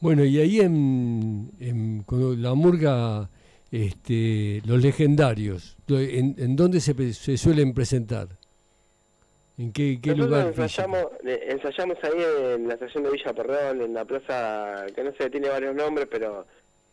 [0.00, 3.28] Bueno, y ahí en, en- con la murga,
[3.72, 8.28] este, los legendarios, ¿en, en dónde se, se suelen presentar?
[9.58, 10.46] ¿En qué, lugar?
[10.56, 12.22] ensayamos, ensayamos ahí
[12.54, 16.06] en la estación de Villa Porredón, en la plaza, que no sé, tiene varios nombres,
[16.08, 16.46] pero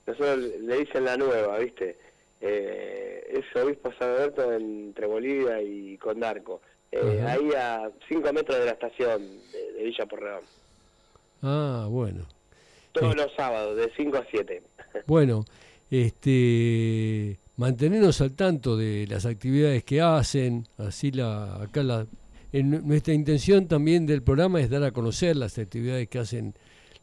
[0.07, 1.95] nosotros le dicen la nueva, ¿viste?
[2.41, 6.61] Eh, es Obispo San Alberto entre Bolivia y Condarco.
[6.91, 10.43] Eh, ahí a 5 metros de la estación de, de Villa Porredón.
[11.43, 12.25] Ah, bueno.
[12.95, 13.17] Todos Sí.
[13.19, 14.63] los sábados, de 5 a 7.
[15.07, 15.45] Bueno,
[16.25, 22.07] este, mantenernos al tanto de las actividades que hacen, así la, acá la,
[22.51, 26.53] en nuestra intención también del programa es dar a conocer las actividades que hacen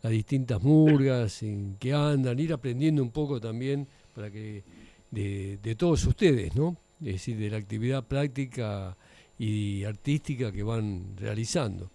[0.02, 4.64] las distintas murgas, en que andan, ir aprendiendo un poco también para que
[5.10, 6.76] de, de todos ustedes, ¿no?
[7.00, 8.96] Es decir, de la actividad práctica
[9.38, 11.90] y artística que van realizando.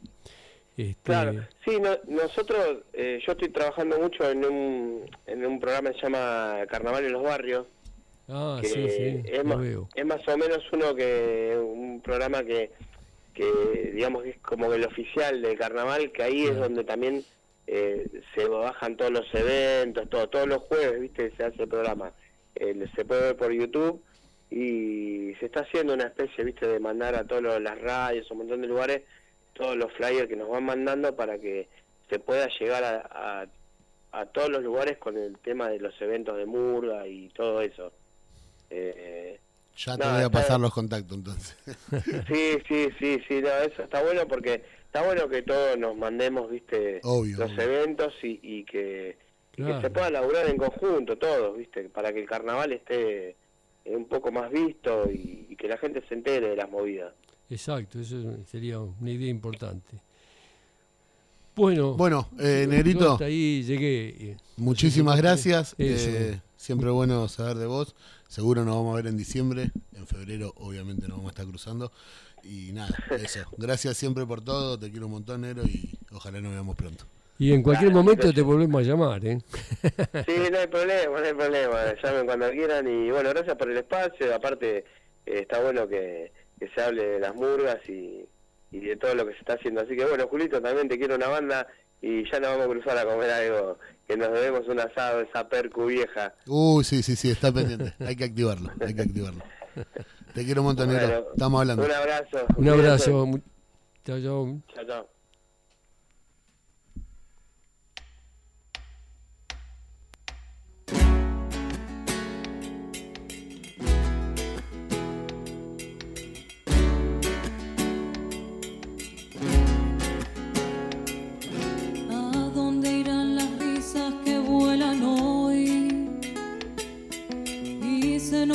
[0.78, 1.34] Este, Claro,
[1.66, 6.04] sí, no- nosotros, eh, yo estoy trabajando mucho en un, en un programa que se
[6.04, 7.66] llama Carnaval en los Barrios,
[8.30, 9.90] Ah, que sí, sí, es, más, veo.
[9.96, 12.72] es más o menos uno que un programa que,
[13.34, 17.24] que digamos que es como el oficial del carnaval, que ahí es donde también
[17.68, 22.12] eh, se bajan todos los eventos, todo, todos los jueves, viste, se hace el programa.
[22.56, 24.04] Eh, se puede ver por YouTube
[24.52, 28.62] y se está haciendo una especie, viste, de mandar a todas las radios, un montón
[28.62, 29.02] de lugares,
[29.58, 31.68] todos los flyers que nos van mandando para que
[32.10, 36.38] se pueda llegar a, a, a todos los lugares con el tema de los eventos
[36.38, 37.92] de Murga y todo eso.
[38.70, 39.40] Eh,
[39.78, 41.58] Ya te No, voy a está- pasar los contactos entonces.
[42.28, 46.50] sí, sí, sí, sí, no, eso está bueno porque está bueno que todos nos mandemos,
[46.50, 47.62] viste, Obvio, los obvio.
[47.64, 49.18] eventos y, y que,
[49.54, 49.82] y que Claro.
[49.82, 53.36] se pueda laburar en conjunto todos, viste, para que el carnaval esté
[53.86, 57.14] un poco más visto y, y que la gente se entere de las movidas.
[57.50, 58.16] Exacto, eso
[58.50, 60.02] sería una idea importante.
[61.56, 64.10] Bueno, Bueno, eh, Negrito, hasta ahí llegué.
[64.32, 65.74] eh, muchísimas gracias.
[65.78, 66.10] Eso.
[66.10, 67.96] Eh, siempre bueno saber de vos.
[68.28, 69.72] Seguro nos vamos a ver en diciembre.
[69.96, 71.92] En febrero, obviamente, nos vamos a estar cruzando.
[72.44, 73.40] Y nada, eso.
[73.58, 74.78] Gracias siempre por todo.
[74.78, 75.64] Te quiero un montón, Nero.
[75.64, 77.06] Y ojalá nos veamos pronto.
[77.40, 79.40] Y en cualquier Claro, momento te volvemos a llamar, ¿eh?
[80.26, 81.78] Sí, no hay problema, no hay problema.
[82.04, 84.34] Llamen cuando quieran y bueno, gracias por el espacio.
[84.36, 84.84] Aparte, eh,
[85.26, 88.26] está bueno que, que se hable de las murgas y,
[88.72, 89.82] y de todo lo que se está haciendo.
[89.82, 91.68] Así que bueno, Julito, también te quiero una banda
[92.02, 95.48] y ya nos vamos a cruzar a comer algo, que nos debemos un asado, esa
[95.48, 96.34] percu vieja.
[96.46, 97.94] Uy, sí, sí, sí, está pendiente.
[98.00, 99.44] Hay que activarlo, hay que activarlo.
[100.34, 100.88] Te quiero un montón.
[100.88, 101.84] Bueno, Estamos hablando.
[101.86, 102.46] Un abrazo.
[102.58, 103.42] Un abrazo.
[104.06, 104.62] Chao, chao.
[104.74, 105.17] Chao, chao.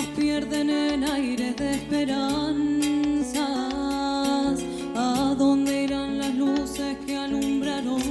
[0.08, 3.42] Pierden en aires de esperanzas.
[4.94, 8.02] ¿A dónde irán las luces que alumbraron?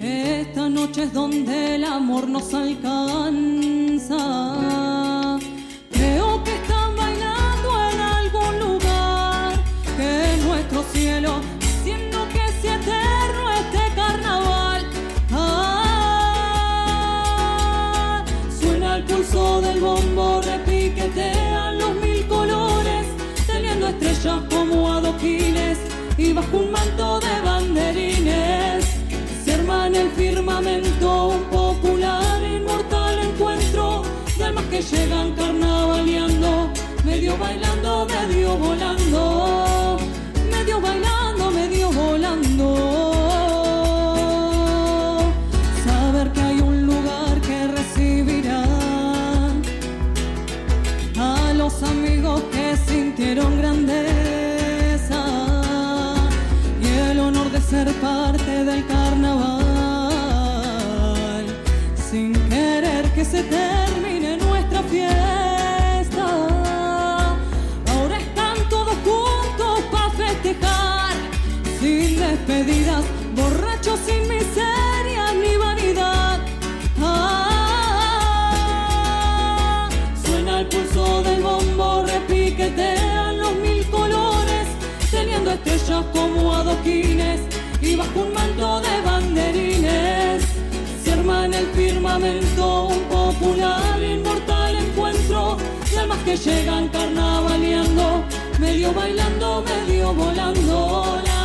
[0.00, 4.10] Esta noche es donde el amor nos alcanza.
[25.22, 28.84] Y bajo un manto de banderines.
[29.44, 34.02] Se arma en el firmamento un popular inmortal encuentro
[34.38, 36.72] de almas que llegan carnavaleando,
[37.04, 38.89] medio bailando, medio volando,
[63.30, 66.26] se termine nuestra fiesta.
[67.92, 71.14] Ahora están todos juntos para festejar
[71.80, 73.04] sin despedidas,
[73.36, 76.40] borrachos sin miseria ni vanidad.
[77.00, 77.48] Ah,
[80.24, 84.66] suena el pulso del bombo, repiquetean los mil colores,
[85.10, 87.40] teniendo estrellas como adoquines
[87.80, 90.42] y bajo un manto de banderines.
[91.04, 92.59] Se arma en el firmamento
[94.02, 95.56] inmortal encuentro
[95.90, 98.24] de almas que llegan carnavaleando,
[98.58, 101.39] medio bailando, medio volando.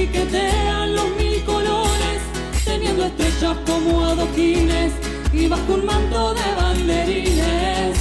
[0.00, 2.20] Bombo, repiquetean los mil colores,
[2.64, 4.92] teniendo estrellas como adoquines
[5.32, 7.98] y bajo un manto de banderines.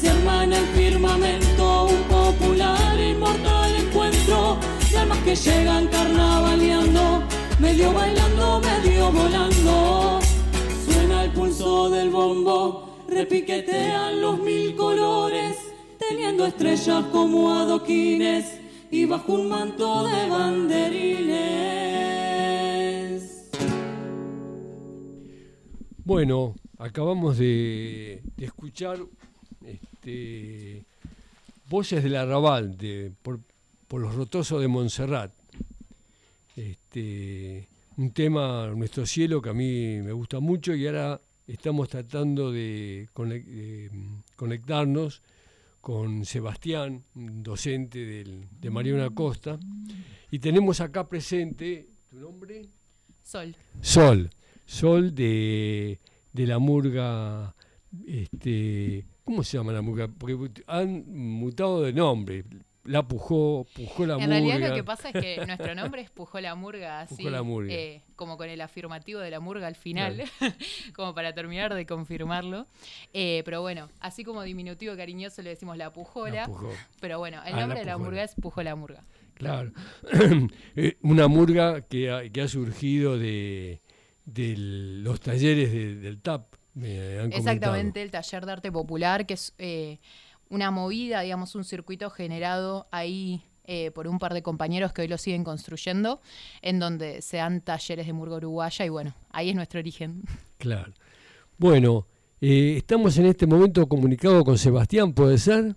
[0.00, 4.58] Se arma en el firmamento un popular inmortal encuentro
[4.90, 7.22] de almas que llegan carnavaleando,
[7.58, 10.20] medio bailando, medio volando.
[10.84, 15.56] Suena el pulso del bombo, repiquetean los mil colores,
[15.98, 18.63] teniendo estrellas como adoquines
[18.94, 21.50] y bajo un manto de banderines.
[26.04, 29.00] Bueno, acabamos de, escuchar
[29.66, 30.84] este,
[31.68, 33.40] voces del arrabal de, por,
[33.90, 35.32] los rotosos de Montserrat.
[36.54, 42.52] Este, un tema, Nuestro Cielo, que a mí me gusta mucho y ahora estamos tratando
[42.52, 45.20] de, mm, conectarnos
[45.84, 49.60] con Sebastián, docente del- de Mariana Costa,
[50.30, 52.70] y tenemos acá presente, ¿tu nombre?
[53.22, 53.54] Sol.
[53.82, 54.30] Sol,
[54.64, 56.00] Sol de,
[56.32, 57.54] de la murga,
[58.06, 60.08] este, ¿cómo se llama la murga?
[60.08, 62.44] Porque han mutado de nombre.
[62.84, 64.34] La Pujó, Pujó la en murga.
[64.34, 67.42] realidad lo que pasa es que nuestro nombre es Pujó la Murga, así, Pujó la
[67.42, 67.72] Murga.
[67.72, 70.22] eh, como con el afirmativo de la murga al final,
[70.94, 72.66] como para terminar de confirmarlo.
[73.14, 76.48] Eh, pero bueno, así como diminutivo cariñoso le decimos la Pujola, La
[77.00, 79.00] pero bueno, el Ah, la nombre de la murga es Pujó la Murga.
[79.34, 79.72] claro.
[80.76, 83.80] Eh, Una murga que ha, que ha surgido de,
[84.26, 86.54] de los talleres de- del TAP.
[86.74, 87.38] Me han comentado.
[87.38, 89.54] Exactamente, el taller de arte popular, que es
[90.50, 95.08] una movida, digamos, un circuito generado ahí eh, por un par de compañeros que hoy
[95.08, 96.20] lo siguen construyendo,
[96.60, 100.22] en donde se dan talleres de murga uruguaya y bueno, ahí es nuestro origen.
[100.58, 100.92] Claro.
[101.58, 102.06] Bueno,
[102.40, 105.74] Eh, estamos en este momento comunicados con Sebastián, ¿puede ser?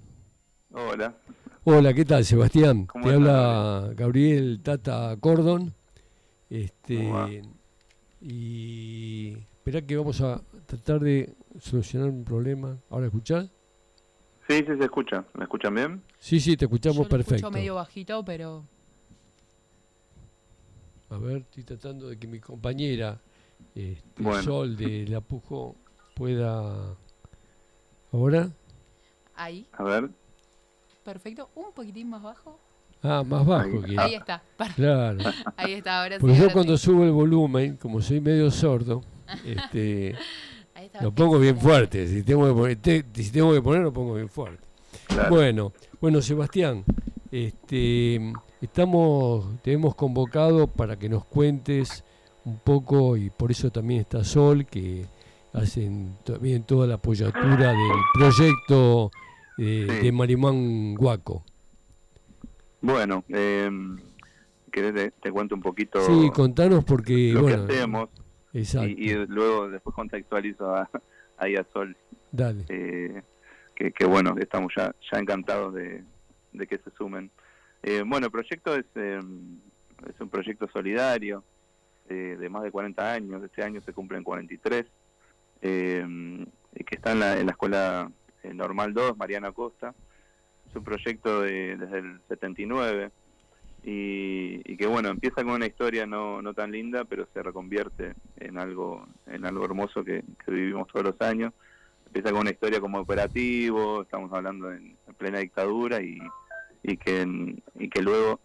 [0.72, 1.16] Hola.
[1.64, 2.86] Hola, ¿qué tal, Sebastián?
[2.88, 5.74] ¿Cómo Te estás, habla Gabriel Tata Cordon.
[6.50, 7.10] Este,
[8.22, 12.78] y espera que vamos a tratar de solucionar un problema.
[12.90, 13.50] ¿Ahora escuchás?
[14.48, 15.26] Sí, sí, se escucha.
[15.34, 16.04] ¿Me escuchan bien?
[16.20, 17.36] Sí, sí, te Yo escuchamos lo perfecto.
[17.36, 18.64] escucho medio bajito, pero
[21.10, 23.20] A ver, estoy tratando de que mi compañera
[23.76, 24.44] este, Bueno.
[24.44, 25.76] Sol de La Pujo
[26.16, 26.96] pueda...
[28.12, 28.50] ¿Ahora?
[29.36, 30.10] ahí, A ver.
[31.04, 31.50] perfecto.
[31.56, 32.60] Un poquitín más bajo.
[33.04, 33.96] Ah, más bajo Ahí.
[33.96, 34.00] que...
[34.00, 34.42] Ahí está.
[34.76, 35.20] Claro.
[35.58, 36.22] Ahí está, ahora sí.
[36.22, 36.86] Porque yo ahora cuando sí.
[36.86, 39.04] subo el volumen, como soy medio sordo,
[39.46, 40.16] este.
[41.02, 42.08] Lo pongo bien fuerte.
[42.08, 44.64] Si tengo que poner, te- si tengo que poner, lo pongo bien fuerte.
[45.08, 45.30] Claro.
[45.30, 46.84] Bueno, bueno, Sebastián,
[47.32, 52.04] este, estamos, te hemos convocado para que nos cuentes
[52.46, 55.06] un poco, y por eso también está Sol, que
[55.54, 59.12] hacen también toda la apoyatura del proyecto
[59.58, 60.06] eh, Sí.
[60.06, 61.44] de Marimán Guaco.
[62.82, 63.70] Bueno, eh,
[64.72, 68.10] ¿querés te, te cuento un poquito Sí, contanos porque, lo bueno, que hacemos?
[68.60, 70.90] Exacto, Y, y luego después contextualizo a,
[71.38, 71.96] a Sol.
[72.32, 72.66] dale.
[72.70, 73.22] eh,
[73.76, 76.04] que, que bueno, estamos ya, ya encantados de,
[76.54, 77.30] de que se sumen.
[77.84, 79.20] Eh, bueno, el proyecto es, eh,
[80.10, 81.44] es un proyecto solidario
[82.10, 84.86] eh, de más de 40 años, este año se cumplen 43,
[85.62, 88.12] eh, y que está en la, en la Escuela
[88.44, 89.94] eh, Normal 2, Mariana Costa.
[90.70, 93.12] Es un proyecto de- desde el 79
[93.88, 98.16] y, y que bueno, empieza con una historia no, no tan linda, pero se reconvierte
[98.36, 101.54] en algo, en algo hermoso que, que vivimos todos los años.
[102.06, 106.20] Empieza con una historia como operativo, estamos hablando en, en plena dictadura y,
[106.84, 108.42] y que y que luego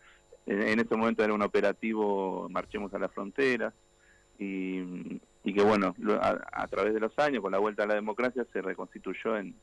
[0.46, 3.74] en, ese momento era un operativo marchemos a las fronteras
[4.38, 7.94] y, y que bueno a, a través de los años con la vuelta a la
[7.94, 9.56] democracia se reconstituyó en,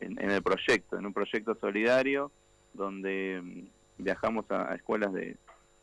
[0.00, 2.32] en, el proyecto, en un proyecto solidario
[2.72, 5.36] donde viajamos a, escuelas de,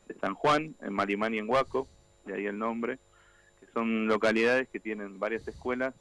[0.08, 1.88] de San Juan, en Marimán y en Huaco,
[2.24, 2.98] de ahí el nombre,
[3.60, 5.94] que son localidades que tienen varias escuelas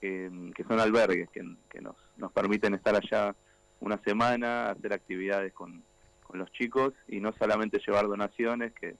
[0.00, 3.34] que, son albergues, que, que nos, nos permiten estar allá
[3.80, 5.82] una semana, hacer actividades con,
[6.22, 8.96] con los chicos y no solamente llevar donaciones, que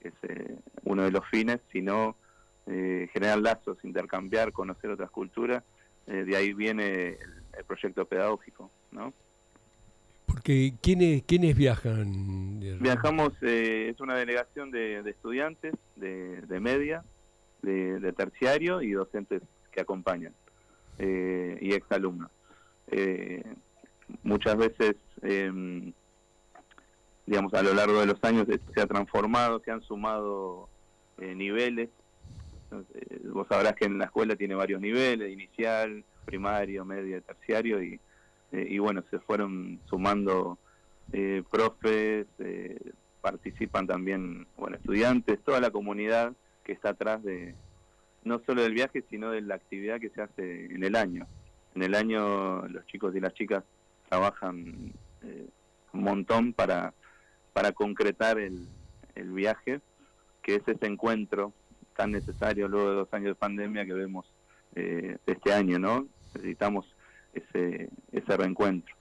[0.00, 2.16] es eh, uno de los fines, sino
[2.66, 5.62] eh, generar lazos, intercambiar, conocer otras culturas.
[6.06, 9.12] Eh, de ahí viene el, el proyecto pedagógico, ¿no?
[10.42, 12.58] Porque ¿quiénes, quiénes viajan?
[12.58, 17.04] de- Viajamos, eh, es una delegación de, de estudiantes de, de media,
[17.62, 20.34] de, de terciario y docentes que acompañan,
[20.98, 22.28] eh, y exalumnos.
[22.88, 23.44] Eh,
[24.24, 25.92] muchas veces, eh,
[27.24, 30.68] digamos, a lo largo de los años se ha transformado, se han sumado
[31.18, 31.88] eh, niveles.
[32.72, 38.00] Eh, vos sabrás que en la escuela tiene varios niveles, inicial, primario, medio, terciario, y,
[38.52, 40.58] eh, y bueno, se fueron sumando
[41.12, 46.32] eh, profes, eh, participan también, bueno, estudiantes, toda la comunidad
[46.64, 47.54] que está atrás de,
[48.24, 51.26] no solo del viaje, sino de la actividad que se hace en el año.
[51.74, 53.64] En el año los chicos y las chicas
[54.08, 55.48] trabajan eh,
[55.92, 56.92] un montón para,
[57.52, 58.68] para concretar el,
[59.14, 59.80] el viaje,
[60.42, 61.52] que es ese encuentro
[61.96, 64.26] tan necesario luego de dos años de pandemia que vemos
[64.74, 66.06] eh, este año, ¿no?
[66.34, 66.86] Necesitamos
[67.32, 68.94] ese, ese reencuentro.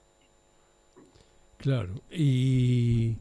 [1.57, 1.93] Claro.
[2.09, 3.17] Y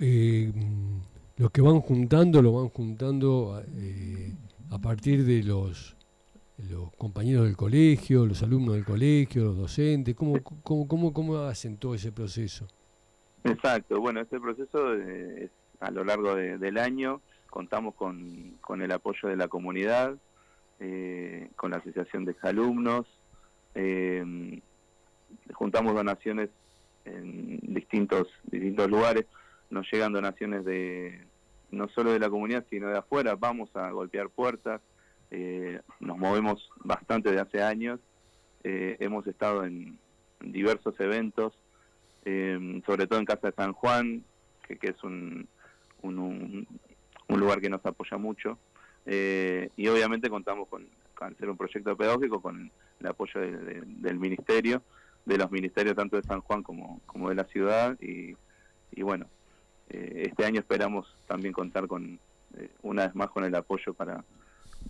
[0.00, 0.98] eh, mm,
[1.38, 4.32] lo que van juntando, lo van juntando eh,
[4.70, 5.96] a partir de los,
[6.70, 10.14] los compañeros del colegio, los alumnos del colegio, los docentes.
[10.14, 12.66] ¿Cómo, cómo, cómo, cómo hacen todo ese proceso?
[13.44, 15.50] Exacto, bueno, este proceso eh, es
[15.80, 17.20] a lo largo de- del año,
[17.50, 20.16] contamos con, con el apoyo de la comunidad,
[20.80, 23.06] eh, con la Asociación de Exalumnos,
[23.78, 24.60] eh,
[25.52, 26.50] juntamos donaciones
[27.04, 29.24] en distintos, distintos lugares,
[29.70, 31.24] nos llegan donaciones de
[31.70, 34.80] no solo de la comunidad, sino de afuera, vamos a golpear puertas,
[35.30, 38.00] eh, nos movemos bastante de hace años,
[38.64, 39.98] eh, hemos estado en
[40.40, 41.52] diversos eventos,
[42.24, 44.22] eh, sobre todo en Casa de San Juan,
[44.66, 45.46] que, que es un,
[46.02, 46.66] un,
[47.28, 48.58] un- lugar que nos apoya mucho.
[49.06, 52.70] Eh, y obviamente contamos con, con ser un proyecto pedagógico, con
[53.00, 54.82] el apoyo de- de- del ministerio,
[55.24, 57.96] de los ministerios tanto de San Juan como, como de la ciudad.
[58.00, 58.36] Y,
[58.92, 59.26] y bueno,
[59.90, 62.18] eh, este año esperamos también contar con,
[62.56, 64.24] eh, una vez más, con el apoyo para,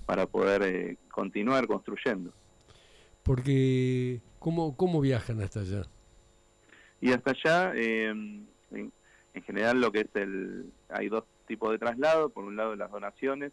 [0.07, 2.33] para poder eh, continuar construyendo.
[3.25, 5.83] Porque, ¿cómo, cómo viajan hasta allá?
[7.01, 10.73] Y hasta allá, eh, en, en general lo que es el...
[10.89, 12.31] Hay dos tipos de traslado.
[12.31, 13.53] Por un lado las donaciones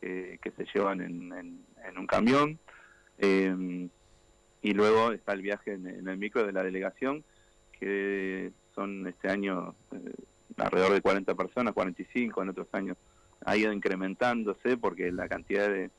[0.00, 2.58] que, que se llevan en, en- en un camión.
[3.20, 3.88] Eh,
[4.62, 7.24] y luego está el viaje en, el micro de la delegación,
[7.78, 10.12] que son este año eh,
[10.56, 12.96] alrededor de 40 personas, 45 en otros años.
[13.44, 15.90] Ha ido incrementándose porque la cantidad de,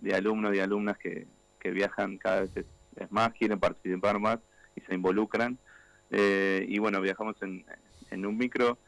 [0.00, 1.26] de alumnos y alumnas que,
[1.60, 2.66] que viajan cada vez es,
[2.96, 4.38] es más, quieren participar más
[4.74, 5.58] y se involucran.
[6.10, 7.64] Eh, y bueno, viajamos en,
[8.10, 8.78] en un micro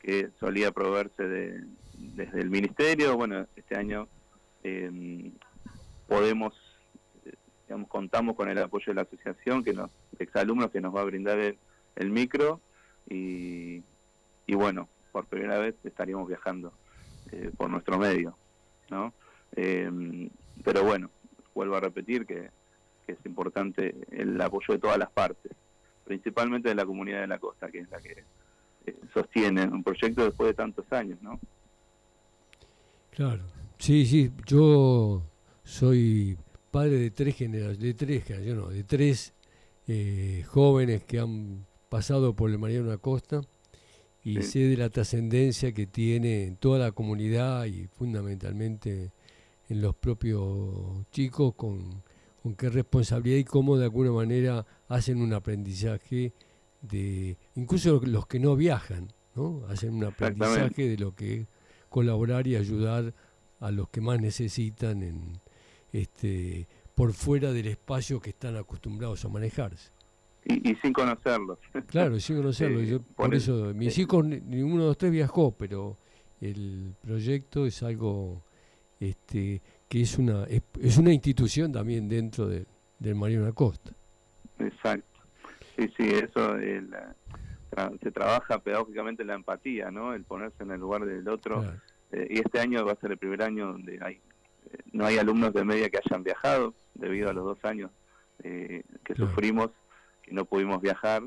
[0.00, 1.64] que solía proveerse de,
[1.94, 3.16] desde el ministerio.
[3.16, 4.08] Bueno, este año
[4.62, 5.30] eh,
[6.06, 6.54] podemos,
[7.66, 11.04] digamos, contamos con el apoyo de la asociación, que nos, exalumnos que nos va a
[11.04, 12.60] brindar el, micro
[13.08, 13.82] y,
[14.48, 16.72] bueno, por primera vez estaríamos viajando
[17.32, 18.36] eh, por nuestro medio,
[18.90, 19.12] ¿no?
[19.54, 20.28] Eh,
[20.62, 21.10] pero bueno,
[21.54, 22.50] vuelvo a repetir que,
[23.06, 25.52] que es importante el apoyo de todas las partes,
[26.04, 28.24] principalmente de la comunidad de la costa, que es la que
[28.86, 31.40] eh, sostiene un proyecto después de tantos años, ¿no?
[33.10, 33.42] Claro.
[33.78, 35.22] Sí, sí, yo
[35.62, 36.36] soy
[36.70, 39.32] padre de tres generaciones, de tres generaciones, no, de tres
[39.88, 43.40] eh, jóvenes que han pasado por el Mariano Acosta
[44.24, 44.42] y Sí.
[44.42, 49.12] sé de la trascendencia que tiene en toda la comunidad y fundamentalmente
[49.68, 52.02] en los propios chicos con,
[52.42, 56.32] con qué responsabilidad y cómo de alguna manera hacen un aprendizaje
[56.82, 59.62] de incluso los que no viajan, ¿no?
[59.68, 61.46] Hacen un aprendizaje de lo que es
[61.88, 63.14] colaborar y ayudar
[63.60, 65.40] a los que más necesitan en
[66.00, 69.90] este por fuera del espacio que están acostumbrados a manejarse.
[70.44, 71.58] Y, y sin conocerlos.
[71.88, 72.80] Claro, sin conocerlo.
[72.82, 75.96] Eh, yo, por eso, mis hijos, ni- ninguno de los tres viajó, pero
[76.40, 78.42] el proyecto es algo
[79.00, 82.64] este, que es una, es, es una institución también dentro de-
[82.98, 83.92] del Mariano Acosta.
[84.58, 85.04] Exacto.
[85.76, 87.14] Sí, sí, eso la-
[87.70, 90.14] tra- se trabaja pedagógicamente la empatía, ¿no?
[90.14, 91.60] El ponerse en el lugar del otro.
[91.60, 91.80] Claro.
[92.12, 94.20] Eh, y este año va a ser el primer año donde hay
[94.92, 97.90] no hay alumnos de media que hayan viajado debido a los dos años
[98.42, 99.30] eh, que Claro.
[99.30, 99.70] sufrimos
[100.22, 101.22] que no pudimos viajar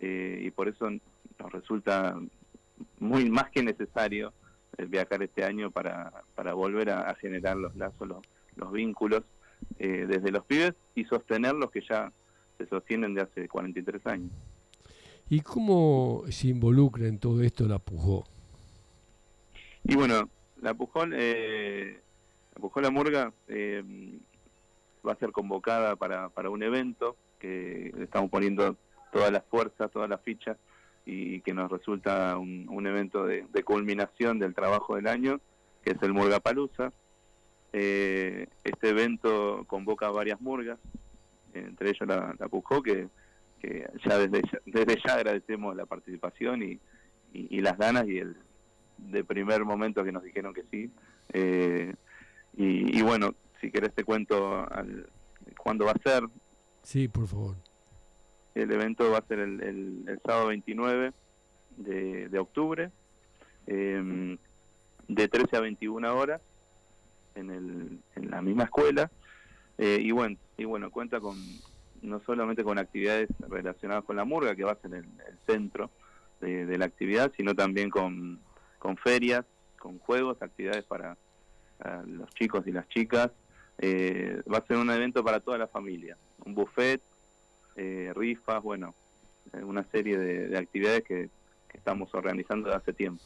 [0.00, 2.16] eh, y por eso nos resulta
[2.98, 4.32] muy más que necesario
[4.78, 8.18] el viajar este año para, para volver a, a generar los lazos, los,
[8.56, 9.22] los vínculos
[9.78, 12.10] eh, desde los pibes y sostener los que ya
[12.56, 14.32] se sostienen de hace 43 años.
[15.28, 18.24] ¿Y cómo se involucra en todo esto la Pujó?
[19.84, 20.28] Y bueno,
[20.62, 21.14] la Pujol,
[22.60, 23.82] eh, la Pujol La Murga eh,
[25.06, 28.76] va a ser convocada para, para un evento que estamos poniendo
[29.12, 30.56] todas las fuerzas, todas las fichas
[31.06, 35.40] y que nos resulta un, un evento de, culminación del trabajo del año,
[35.82, 36.92] que es el Murga Palusa.
[37.72, 40.78] Eh, este evento convoca varias murgas,
[41.54, 43.08] entre ellos la, la Pujó, que,
[43.60, 46.80] que ya desde, ya desde ya agradecemos la participación y,
[47.32, 48.36] y, y las ganas y el,
[48.98, 50.90] de primer momento que nos dijeron que sí.
[51.32, 51.94] Eh,
[52.56, 55.06] y, y bueno, si querés te cuento al,
[55.56, 56.24] cuándo va a ser.
[56.82, 57.56] Sí, por favor.
[58.54, 61.12] El evento va a ser el, el, el sábado 29
[61.76, 62.90] de, de octubre,
[63.66, 64.36] eh,
[65.08, 66.40] de 13 a 21 horas,
[67.34, 69.10] en, el, en la misma escuela.
[69.78, 71.36] Eh, y, bueno, y bueno, cuenta con
[72.02, 75.90] no solamente con actividades relacionadas con la murga, que va a ser el, el centro
[76.40, 78.40] de, de la actividad, sino también con,
[78.78, 79.44] con ferias,
[79.78, 81.18] con juegos, actividades para,
[81.80, 83.30] para los chicos y las chicas.
[83.78, 87.00] Eh, va a ser un evento para toda la familia, un buffet,
[87.76, 88.94] eh, rifas, bueno,
[89.54, 91.30] eh, una serie de, de actividades que,
[91.66, 93.24] que, estamos organizando desde hace tiempo.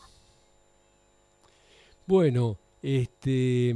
[2.07, 3.75] Bueno, este,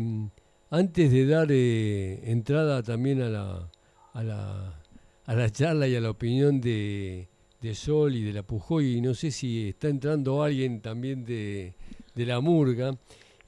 [0.70, 3.70] antes de dar eh, entrada también a la,
[4.12, 4.81] a, la,
[5.24, 7.26] a la charla y a la opinión de,
[7.61, 11.74] de Sol y de la Pujoy, y no sé si está entrando alguien también de,
[12.14, 12.93] de la Murga,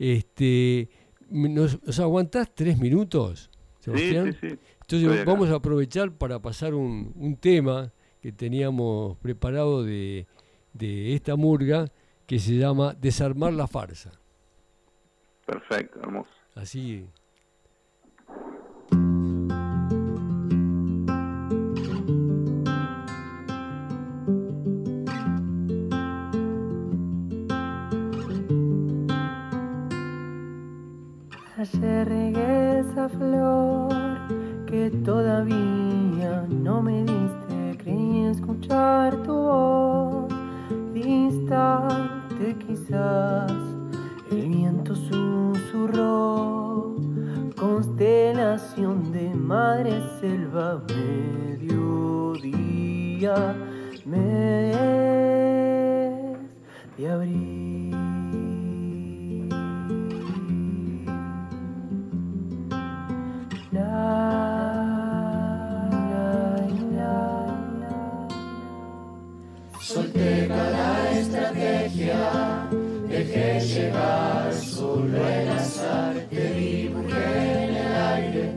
[0.00, 0.88] este,
[1.30, 4.32] ¿nos, ¿nos aguantás tres minutos, Sebastián?
[4.32, 4.58] Sí, sí, sí.
[4.80, 10.26] Entonces vamos a aprovechar para pasar un, un tema que teníamos preparado de,
[10.72, 11.86] de, esta murga
[12.26, 14.10] que se llama Desarmar la farsa.
[15.46, 16.30] Perfecto, hermoso.
[16.54, 17.06] Así.
[31.60, 32.82] Ayer regué
[33.18, 33.92] flor
[34.66, 37.76] que todavía no me diste.
[37.84, 40.32] Creí escuchar tu voz,
[40.94, 43.52] distante quizás.
[44.30, 46.96] El viento susurró,
[47.58, 50.82] constelación de madre selva,
[51.58, 53.54] mediodía,
[54.06, 54.78] mes
[56.96, 57.59] de abril.
[72.20, 72.68] Estrategia,
[73.08, 78.54] dejé llegar solo el azar, te dibujé en el aire,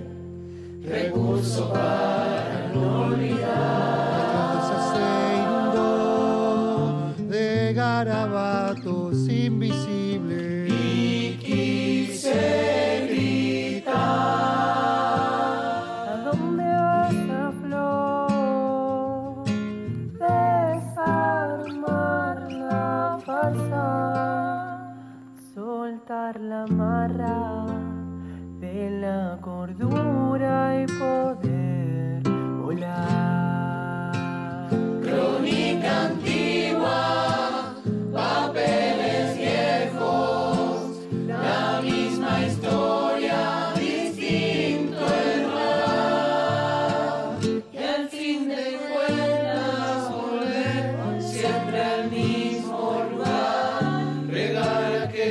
[0.86, 3.48] recurso para no olvidar.
[4.54, 5.08] casa se
[5.42, 8.53] inundó de garabatos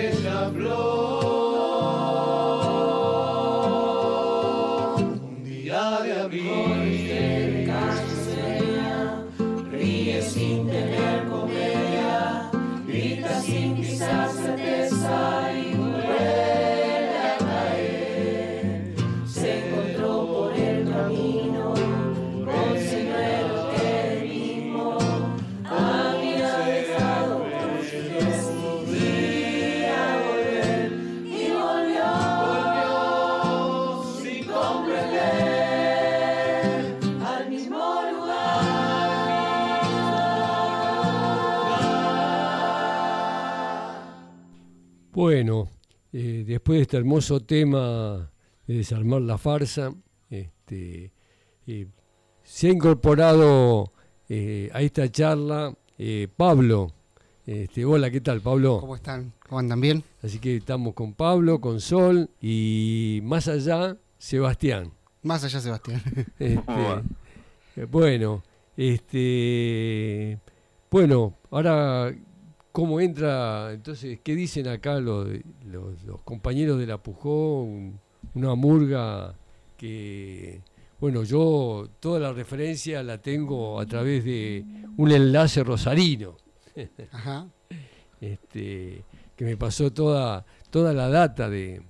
[0.00, 0.91] of blow.
[46.62, 48.30] Después de este hermoso tema
[48.68, 49.92] de desarmar la farsa,
[50.30, 51.10] este,
[51.66, 51.88] eh,
[52.44, 53.92] se ha incorporado
[54.28, 56.92] eh, a esta charla eh, Pablo.
[57.44, 58.78] Este, hola, ¿qué tal, Pablo?
[58.78, 59.32] ¿Cómo están?
[59.48, 60.04] ¿Cómo andan bien?
[60.22, 64.92] Así que estamos con Pablo, con Sol y más allá, Sebastián.
[65.22, 66.00] Más allá, Sebastián.
[66.38, 68.44] Este, bueno,
[68.76, 70.38] este,
[70.88, 72.14] bueno, ahora
[72.72, 75.28] cómo entra, entonces, ¿qué dicen acá los,
[75.64, 77.62] los, los compañeros de la Pujó?
[77.62, 78.00] Un-
[78.34, 79.34] una murga
[79.76, 80.60] que,
[81.00, 84.64] bueno, yo toda la referencia la tengo a través de
[84.96, 86.36] un enlace rosarino.
[87.10, 87.48] Ajá.
[88.20, 89.04] este,
[89.36, 91.82] que me pasó toda, toda la data de,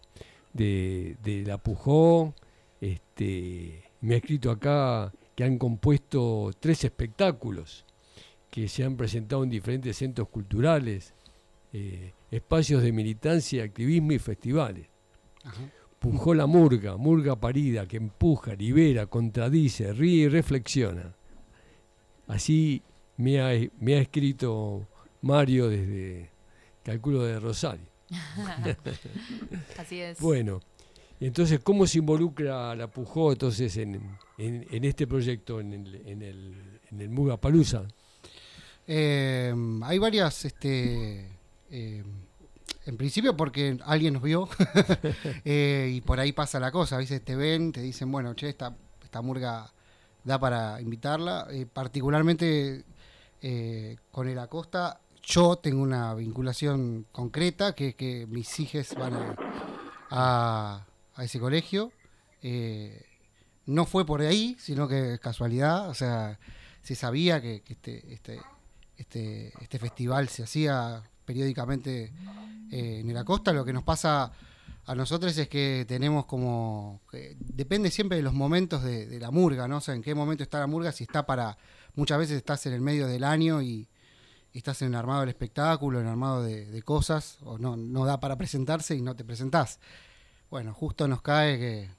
[0.53, 2.35] de, de la Pujó.
[2.80, 7.85] Este, me ha escrito acá que han compuesto tres espectáculos
[8.53, 11.15] que se han presentado en diferentes centros culturales,
[11.73, 14.89] eh, espacios de militancia, activismo y festivales.
[15.43, 15.71] Ajá.
[15.99, 21.15] Pujó la murga, murga parida, que empuja, libera, contradice, ríe y reflexiona.
[22.27, 22.83] Así
[23.17, 23.51] me ha,
[23.81, 24.87] me ha escrito
[25.23, 26.29] Mario desde,
[26.83, 27.87] calculo, de Rosario.
[29.79, 30.21] Así es.
[30.21, 30.61] Bueno,
[31.21, 33.95] entonces, ¿cómo se involucra la Pujó entonces en,
[34.37, 37.87] en- en este proyecto, en el, en el, en el Muga Palusa?
[38.87, 41.28] Eh, hay varias, este,
[41.70, 42.03] eh,
[42.85, 44.49] en principio porque alguien nos vio
[45.45, 48.49] eh, y por ahí pasa la cosa, a veces te ven, te dicen, bueno, che,
[48.49, 49.72] esta, esta murga
[50.24, 52.85] da para invitarla, Eh, particularmente
[53.41, 59.37] eh, con el Acosta, yo tengo una vinculación concreta, que es que mis hijas van
[60.11, 60.87] a,
[61.18, 61.93] ese colegio.
[63.66, 66.39] No fue por ahí, sino que es casualidad, o sea,
[66.83, 68.41] se sabía que, que este, este,
[68.97, 72.12] este, este festival se hacía periódicamente
[72.70, 73.53] eh, en la costa.
[73.53, 74.32] Lo que nos pasa
[74.86, 77.01] a nosotros es que tenemos como.
[77.11, 79.78] que depende siempre de los momentos de, la murga, ¿no?
[79.78, 81.57] O sea, en qué momento está la murga, si está para.
[81.95, 83.88] Muchas veces estás en el medio del año y,
[84.53, 88.05] estás en el armado del espectáculo, en el armado de, de cosas, o no, no
[88.05, 89.78] da para presentarse y no te presentás.
[90.51, 91.90] Bueno, justo nos cae que,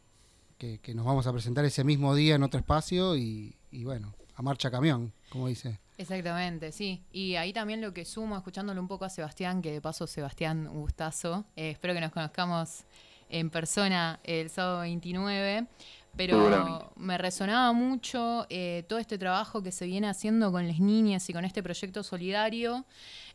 [0.58, 4.42] que, que nos vamos a presentar ese mismo día en otro espacio y bueno, a
[4.42, 5.83] marcha camión, como dice.
[5.98, 7.04] Exactamente, sí.
[7.12, 10.68] Y ahí también lo que sumo, escuchándolo un poco a Sebastián, que de paso Sebastián,
[10.68, 11.46] un gustazo.
[11.56, 12.84] Eh, espero que nos conozcamos
[13.30, 15.68] en persona el sábado 29.
[16.16, 21.28] Pero me resonaba mucho eh, todo este trabajo que se viene haciendo con las niñas
[21.28, 22.86] y con este proyecto solidario,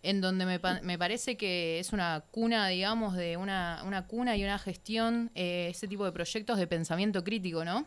[0.04, 4.36] en donde me, pa- me parece que es una cuna, digamos, de una, una cuna
[4.36, 7.84] y una gestión, eh, ese tipo de proyectos de pensamiento crítico, ¿no?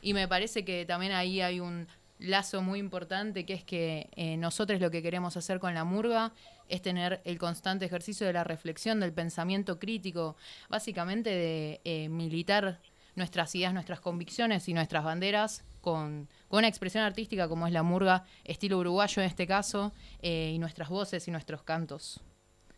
[0.00, 1.86] Y me parece que también ahí hay un
[2.20, 6.32] lazo muy importante, que es que eh, nosotros lo que queremos hacer con la murga
[6.68, 10.36] es tener el constante ejercicio de la reflexión, del pensamiento crítico,
[10.68, 12.80] básicamente de eh, militar
[13.16, 17.82] nuestras ideas, nuestras convicciones y nuestras banderas con, con una expresión artística como es la
[17.82, 19.92] murga, estilo uruguayo en este caso,
[20.22, 22.20] eh, y nuestras voces y nuestros cantos.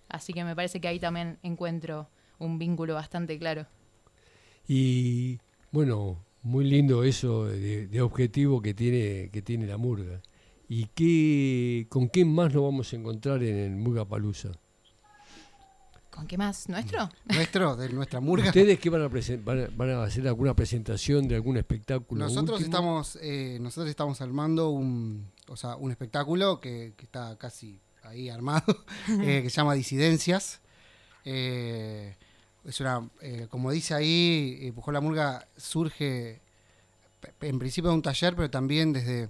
[0.08, 3.66] Así que me parece que ahí también encuentro un vínculo bastante claro.
[4.66, 5.38] Y
[5.70, 10.20] bueno, muy lindo eso de, de objetivo que tiene, que tiene la murga.
[10.68, 14.52] ¿Y qué, con qué más nos vamos a encontrar en el Murga Palusa?
[16.10, 16.68] ¿Con qué más?
[16.68, 17.08] ¿Nuestro?
[17.26, 18.46] Nuestro, de nuestra murga.
[18.46, 22.24] ¿Ustedes qué van a, van a, van a hacer alguna presentación de algún espectáculo?
[22.24, 22.74] Nosotros último?
[22.74, 28.28] estamos, eh, nosotros estamos armando un, o sea, un espectáculo que, que está casi ahí
[28.28, 30.60] armado, eh, que se llama Disidencias.
[31.24, 32.16] Eh,
[32.64, 36.40] es una, eh, como dice ahí, eh, Pujol la Murga surge
[37.40, 39.28] en principio de un taller, pero también desde,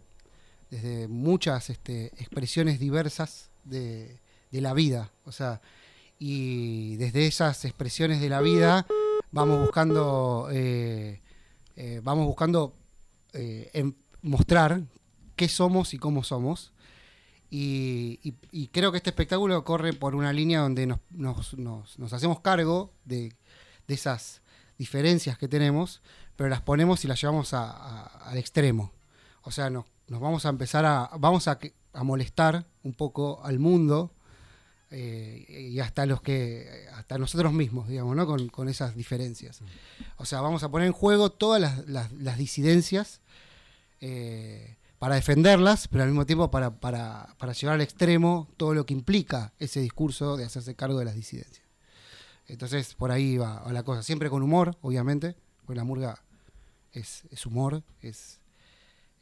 [0.70, 4.18] desde muchas este, expresiones diversas de,
[4.51, 5.11] la vida.
[5.24, 5.61] O sea,
[6.18, 8.87] y desde esas expresiones de la vida
[9.30, 11.20] vamos buscando eh,
[11.76, 12.74] eh, vamos buscando
[14.20, 14.83] mostrar
[15.37, 16.72] qué somos y cómo somos.
[17.55, 21.98] Y, y- y creo que este espectáculo corre por una línea donde nos, nos- nos-
[21.98, 23.34] nos hacemos cargo de,
[23.86, 24.40] de esas
[24.78, 26.00] diferencias que tenemos,
[26.34, 28.90] pero las ponemos y las llevamos a- a- al extremo.
[29.42, 31.59] O sea, nos, vamos a empezar a, vamos a,
[31.92, 34.14] a molestar un poco al mundo
[34.90, 38.26] eh, y hasta los que hasta nosotros mismos, digamos, ¿no?
[38.26, 39.61] Con, con esas diferencias.
[40.16, 43.20] O sea, vamos a poner en juego todas las, las- las disidencias
[44.00, 48.86] eh, para defenderlas, pero al mismo tiempo para, para, para llevar al extremo todo lo
[48.86, 51.66] que implica ese discurso de hacerse cargo de las disidencias.
[52.46, 54.05] Entonces, por ahí va, va la cosa.
[54.05, 55.34] Siempre con humor, obviamente,
[55.66, 56.22] porque la murga
[56.92, 58.38] es, es humor, es,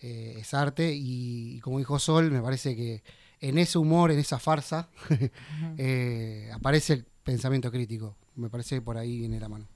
[0.03, 3.03] eh, es arte, y, y como dijo Sol, me parece que
[3.41, 4.91] en ese humor, en esa farsa,
[5.79, 8.19] eh, aparece el pensamiento crítico.
[8.37, 9.67] Me parece que por ahí viene la mano.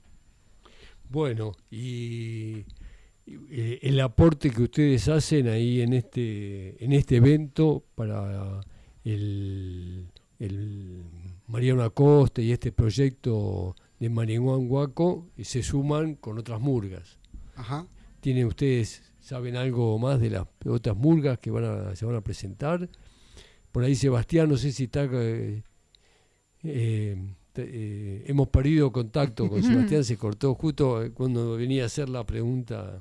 [1.09, 2.63] Bueno, y
[3.27, 8.61] eh, el aporte que ustedes hacen ahí en este en este evento para
[9.03, 10.07] el,
[10.39, 11.03] el
[11.47, 17.17] Mariano Acosta y este proyecto de Marihuán Guaco eh, se suman con otras murgas.
[17.55, 17.87] Ajá.
[18.19, 22.21] ¿Tienen ustedes, saben algo más de las otras murgas que van a, se van a
[22.21, 22.89] presentar?
[23.71, 25.05] Por ahí Sebastián, no sé si está...
[25.11, 25.63] eh,
[26.63, 27.17] eh,
[27.57, 32.99] eh, hemos perdido contacto con Sebastián, se cortó justo cuando venía a hacer la pregunta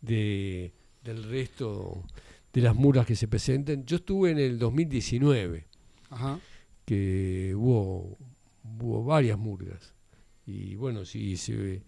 [0.00, 0.72] de,
[1.02, 2.04] del resto
[2.52, 3.84] de las murgas que se presenten.
[3.86, 5.66] Yo estuve en el 2019,
[6.10, 6.40] Ajá.
[6.84, 8.18] que hubo,
[8.64, 9.94] hubo varias murgas.
[10.46, 11.82] Y bueno, si se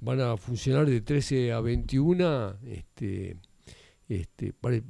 [0.00, 3.36] van a funcionar de 13 a 21, este,
[4.08, 4.82] este, pare-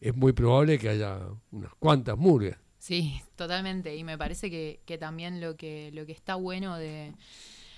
[0.00, 2.56] es muy probable que haya unas cuantas murgas.
[2.78, 3.96] Sí, totalmente.
[3.96, 7.12] Y me parece que, que también lo que, lo que está bueno de,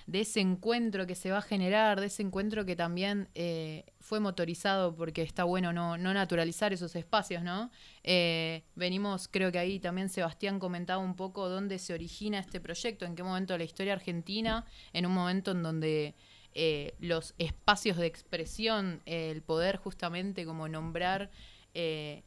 [0.09, 4.21] de ese encuentro que se va a generar, de ese encuentro que también eh, fue
[4.21, 7.71] motorizado, porque está bueno no, no naturalizar esos espacios, ¿no?
[8.05, 13.05] Eh, venimos, creo que ahí también Sebastián comentaba un poco dónde se origina este proyecto,
[13.05, 16.15] en qué momento de la historia argentina, en un momento en donde
[16.55, 21.31] eh, los espacios de expresión, el poder justamente como nombrar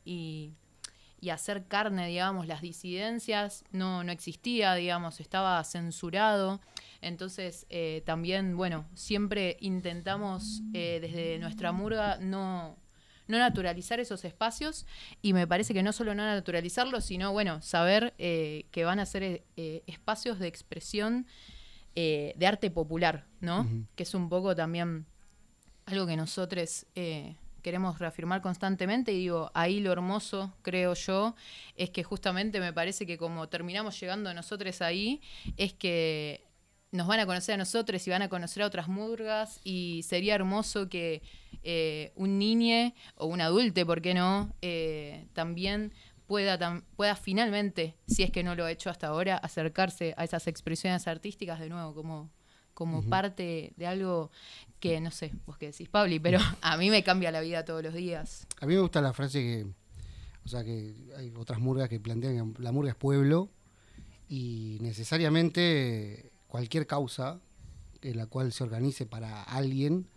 [0.06, 0.54] y
[1.22, 6.60] y hacer carne, digamos, las disidencias no, no existía, digamos, estaba censurado.
[7.02, 12.78] Entonces, eh, también, bueno, siempre intentamos eh, desde nuestra murga no,
[13.28, 14.86] no naturalizar esos espacios
[15.22, 19.06] y me parece que no solo no naturalizarlos, sino, bueno, saber eh, que van a
[19.06, 21.26] ser espacios de expresión
[21.94, 23.68] de arte popular, ¿no?
[23.96, 25.06] Que es un poco también
[25.86, 26.86] algo que nosotros
[27.62, 31.36] queremos reafirmar constantemente y digo, ahí lo hermoso, creo yo,
[31.76, 35.22] es que justamente me parece que como terminamos llegando nosotros ahí,
[35.58, 36.51] es que
[36.92, 40.36] nos van a conocer a nosotros y van a conocer a otras murgas y sería
[40.36, 41.22] hermoso que
[41.64, 45.94] eh, un niño o un adulte, ¿por qué no?, Eh, también
[46.28, 50.24] pueda, tam- pueda finalmente, si es que no lo ha hecho hasta ahora, acercarse a
[50.24, 52.30] esas expresiones artísticas de nuevo como,
[52.74, 54.32] como parte de algo
[54.80, 57.84] que, no sé, vos qué decís, Pabli, pero a mí me cambia la vida todos
[57.84, 58.48] los días.
[58.60, 59.66] A mí me gusta la frase que,
[60.44, 63.50] o sea, que hay otras murgas que plantean que la murga es pueblo
[64.30, 67.40] y necesariamente cualquier causa
[68.02, 70.10] en la cual se organice para alguien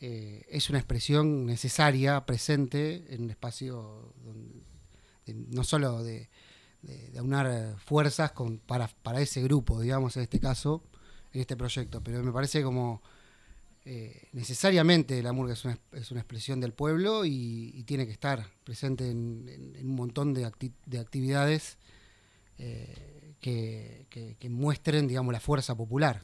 [0.00, 4.14] eh, es una expresión necesaria, presente en un espacio
[5.26, 6.30] no solo de,
[6.80, 8.32] de- aunar fuerzas
[8.64, 10.82] para, para ese grupo, digamos, en este caso,
[11.34, 13.02] en este proyecto, pero me parece como
[13.84, 18.46] eh, necesariamente la murga es una, es una expresión del pueblo y, tiene que estar
[18.64, 21.76] presente en, un montón de actividades
[22.58, 26.22] eh, que, muestren, digamos, la fuerza popular.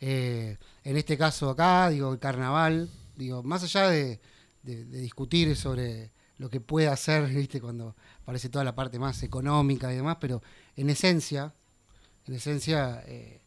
[0.00, 4.20] Eh, en este caso acá, digo, el carnaval, digo, más allá de,
[4.62, 9.96] discutir sobre lo que puede hacer, viste, cuando aparece toda la parte más económica y
[9.96, 10.42] demás, pero
[10.76, 11.52] en esencia,
[12.26, 13.40] en esencia eh,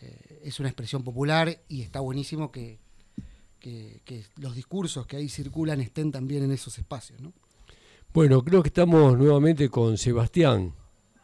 [0.00, 2.78] eh, es una expresión popular y está buenísimo que,
[3.58, 7.20] que- que los discursos que ahí circulan estén también en esos espacios.
[7.20, 7.32] ¿no?
[8.12, 10.74] Bueno, creo que estamos nuevamente con Sebastián.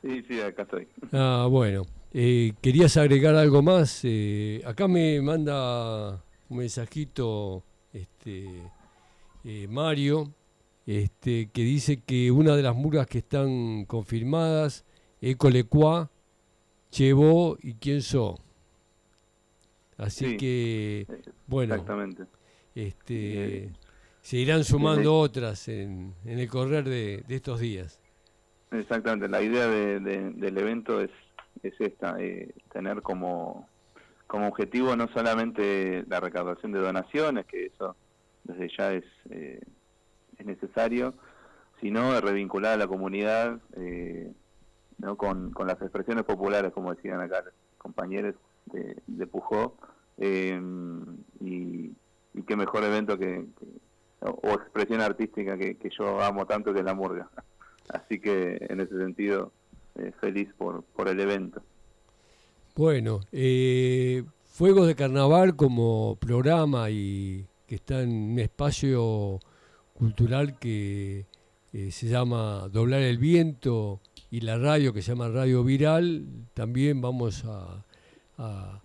[0.02, 0.88] Sí, sí, acá estoy.
[1.12, 1.82] Ah, bueno.
[2.12, 4.00] Eh, ¿Querías agregar algo más?
[4.04, 8.72] Eh, acá me manda un mensajito este,
[9.44, 10.32] eh, Mario,
[10.86, 14.84] este, que dice que una de las murgas que están confirmadas
[15.20, 16.10] es Colecua,
[16.90, 18.38] Chevo y quién so.
[19.98, 21.06] Así Sí, que,
[21.46, 22.24] bueno, Exactamente.
[22.74, 23.72] este, Eh,
[24.22, 27.98] se irán sumando otras en, en el correr de, de estos días.
[28.70, 31.10] Exactamente, la idea de- de- del evento es,
[31.62, 33.68] es esta, eh, tener como,
[34.26, 37.96] como objetivo no solamente la recaudación de donaciones, que eso
[38.44, 39.60] desde ya es, eh,
[40.38, 41.14] es necesario,
[41.80, 44.32] sino revincular a la comunidad eh,
[44.98, 45.16] ¿no?
[45.16, 48.34] con, las expresiones populares, como decían acá los compañeros
[48.66, 49.76] de, de Pujó,
[50.18, 50.60] eh,
[51.40, 51.92] y,
[52.34, 53.44] y qué mejor evento que,
[54.20, 57.28] o, expresión artística que, que yo amo tanto que la murga.
[57.88, 59.52] Así que en ese sentido,
[59.96, 61.62] eh, feliz por, por el evento.
[62.74, 69.40] Bueno, eh, Fuegos de Carnaval como programa y que está en un espacio
[69.94, 71.26] cultural que
[71.72, 77.00] eh, se llama Doblar el Viento y la radio que se llama Radio Viral, también
[77.00, 77.84] vamos a,
[78.38, 78.82] a-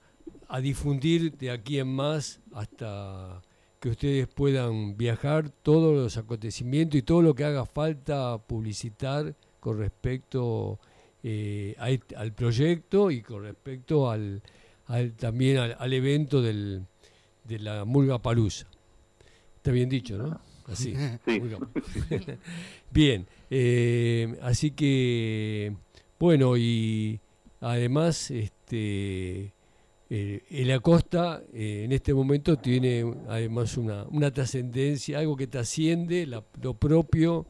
[0.48, 3.42] a difundir de aquí en más hasta
[3.82, 9.80] que ustedes puedan viajar todos los acontecimientos y todo lo que haga falta publicitar con
[9.80, 10.80] respecto
[11.24, 11.88] eh, a
[12.20, 14.42] al proyecto y con respecto al,
[14.86, 16.86] al- también al, al evento del,
[17.44, 18.68] de la Murga Palusa.
[19.58, 20.40] Está bien dicho, ¿no?
[20.68, 20.94] Así.
[21.26, 21.42] Sí.
[22.92, 25.76] Bien, eh, así que,
[26.20, 27.20] bueno, y
[27.60, 29.54] además, este,
[30.14, 36.26] eh, el Acosta eh, en este momento tiene además una, una trascendencia, algo que trasciende
[36.28, 37.46] la- lo propio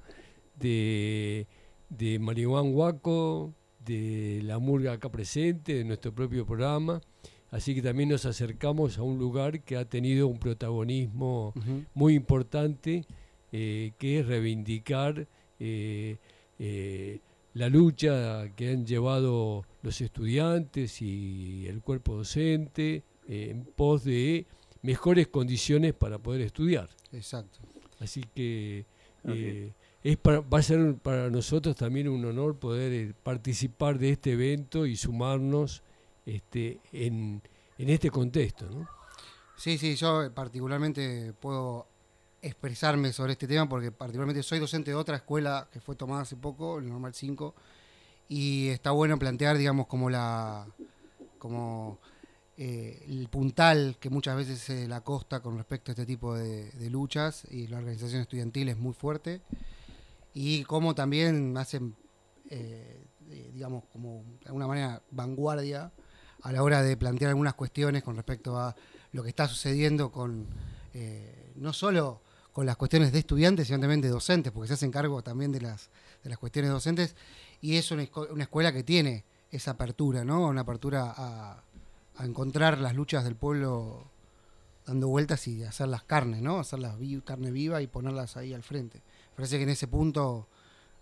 [0.60, 1.48] de,
[1.90, 3.54] de Marihuán Huaco,
[3.84, 7.02] de la murga acá presente, de nuestro propio programa.
[7.50, 11.54] Así que también nos acercamos a un lugar que ha tenido un protagonismo
[11.94, 13.04] muy importante,
[13.52, 15.28] eh, que es reivindicar
[15.60, 16.18] eh,
[16.60, 17.20] eh,
[17.54, 24.46] la lucha que han llevado los estudiantes y el cuerpo docente eh, en pos de
[24.82, 26.90] mejores condiciones para poder estudiar.
[27.12, 27.60] Exacto.
[28.00, 28.86] Así que
[29.26, 29.74] eh,
[30.04, 34.32] es para- va a ser para nosotros también un honor poder eh, participar de este
[34.32, 35.84] evento y sumarnos
[36.26, 37.42] este, en,
[37.78, 38.68] en este contexto.
[38.70, 38.88] ¿no?
[39.58, 41.88] Sí, sí, yo particularmente puedo
[42.42, 46.36] expresarme sobre este tema porque particularmente soy docente de otra escuela que fue tomada hace
[46.36, 47.54] poco, el Normal 5,
[48.30, 50.66] y está bueno plantear, digamos, como la
[51.38, 52.00] como
[52.58, 56.72] eh, el puntal que muchas veces eh, la costa con respecto a este tipo de,
[56.90, 59.42] luchas y la organización estudiantil es muy fuerte
[60.34, 61.96] y cómo también hacen,
[62.50, 65.92] eh, eh, digamos, como de alguna manera vanguardia
[66.44, 68.76] a la hora de plantear algunas cuestiones con respecto a
[69.12, 70.48] lo que está sucediendo con
[71.56, 72.22] no solo
[72.54, 75.90] con las cuestiones de estudiantes, también de docentes, porque se hacen cargo también de las,
[76.24, 77.16] de las cuestiones docentes,
[77.62, 80.48] y es una, una escuela que tiene esa apertura, ¿no?
[80.48, 81.64] Una apertura a,
[82.18, 84.06] a encontrar las luchas del pueblo
[84.86, 86.60] dando vueltas y hacerlas carne, ¿no?
[86.60, 89.02] Hacerlas vi- carne viva y ponerlas ahí al frente.
[89.36, 90.48] Parece que en ese punto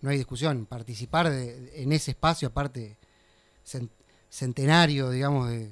[0.01, 0.65] no hay discusión.
[0.65, 2.97] Participar de- en ese espacio, aparte,
[3.65, 3.89] cen-
[4.29, 5.71] centenario, digamos, de,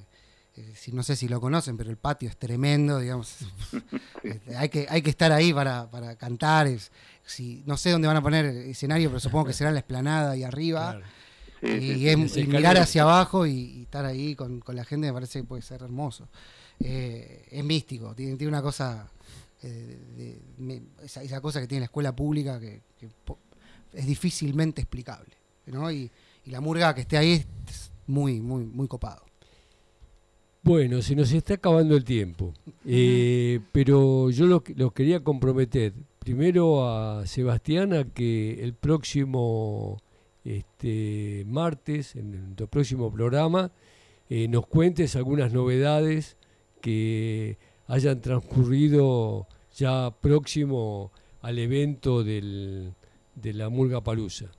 [0.76, 3.36] si, no sé si lo conocen, pero el patio es tremendo, digamos.
[4.24, 6.68] Este, hay, que, hay que estar ahí para, para cantar.
[6.68, 6.91] Es,
[7.26, 9.80] si, no sé dónde van a poner el escenario, pero supongo que será en la
[9.80, 10.93] esplanada ahí arriba.
[10.97, 11.05] Claro.
[11.62, 12.39] Sí, y, sí, sí.
[12.41, 15.45] y mirar hacia abajo y, y estar ahí con, con la gente me parece que
[15.45, 16.28] puede ser hermoso.
[16.80, 19.08] Eh, es místico, tiene, tiene una cosa,
[19.64, 23.10] eh, de- me- esa, esa cosa que tiene la escuela pública que, que
[23.93, 25.36] es difícilmente explicable.
[25.68, 25.89] ¿no?
[25.91, 26.12] Y,
[26.45, 29.26] y la murga que esté ahí es muy, muy, muy copado.
[30.68, 32.53] Bueno, se nos está acabando el tiempo,
[32.86, 35.93] Eh, pero yo lo, lo quería comprometer.
[36.20, 40.01] Primero a Sebastián a que el próximo
[40.43, 43.72] este, martes, en el próximo programa,
[44.30, 46.36] eh, nos cuentes algunas novedades
[46.82, 47.57] que
[47.88, 52.93] hayan transcurrido ya próximo al evento del,
[53.36, 54.51] de la Murga Palusa.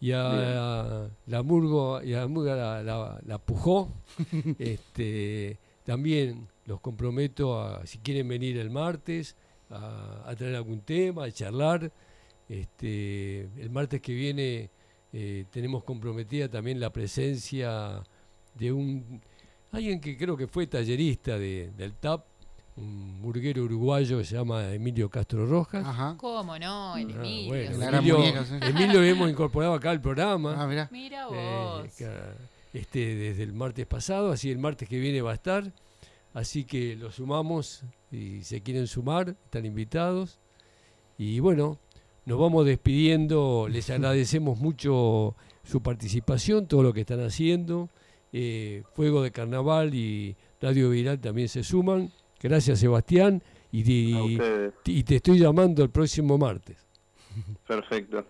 [0.00, 3.92] Y a la Murgo, y a la Murga la, la- la pujó.
[4.58, 9.36] este, también los comprometo a, si quieren venir el martes,
[9.70, 11.90] a, a traer algún tema, a charlar.
[12.48, 14.70] Este, el martes que viene
[15.12, 18.02] eh, tenemos comprometida también la presencia
[18.54, 19.20] de un
[19.72, 22.24] alguien que creo que fue tallerista de- del TAP,
[22.76, 25.84] un burguero uruguayo que se llama Emilio Castro Rojas.
[25.86, 26.14] Ajá.
[26.18, 26.96] ¿Cómo no?
[26.96, 27.48] El Ah, Emilio.
[27.48, 28.54] bueno, Emilio, muñeca, sí.
[28.60, 30.54] Emilio lo hemos incorporado acá al programa.
[30.62, 30.88] Ah, mirá.
[30.92, 31.94] Mira eh, vos.
[31.96, 32.08] que,
[32.74, 35.72] este, desde el martes pasado, así el martes que viene va a estar.
[36.34, 40.38] Así que lo sumamos y se quieren sumar, están invitados.
[41.16, 41.78] Y bueno,
[42.26, 47.88] nos vamos despidiendo, les agradecemos mucho su participación, todo lo que están haciendo.
[48.34, 52.12] Eh, Fuego de Carnaval y Radio Viral también se suman.
[52.48, 53.42] Gracias Sebastián
[53.72, 56.78] y, te estoy llamando el próximo martes.
[57.66, 58.24] Perfecto.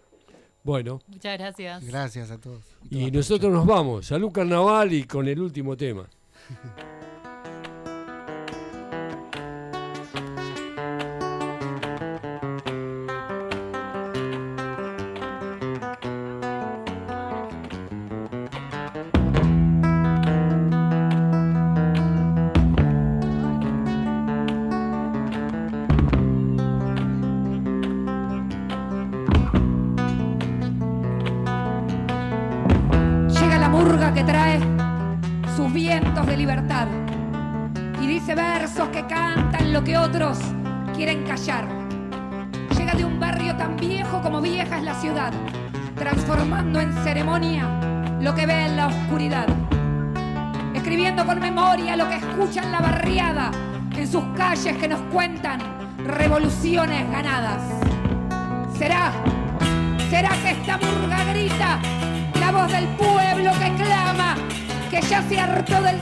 [0.63, 1.87] Bueno, Muchas gracias.
[1.87, 2.65] Gracias a todos.
[2.91, 4.07] y nosotros nos vamos.
[4.07, 6.09] Salud Carnaval y con el último tema.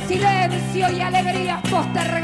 [0.06, 2.23] silencio y alegrías postergadas?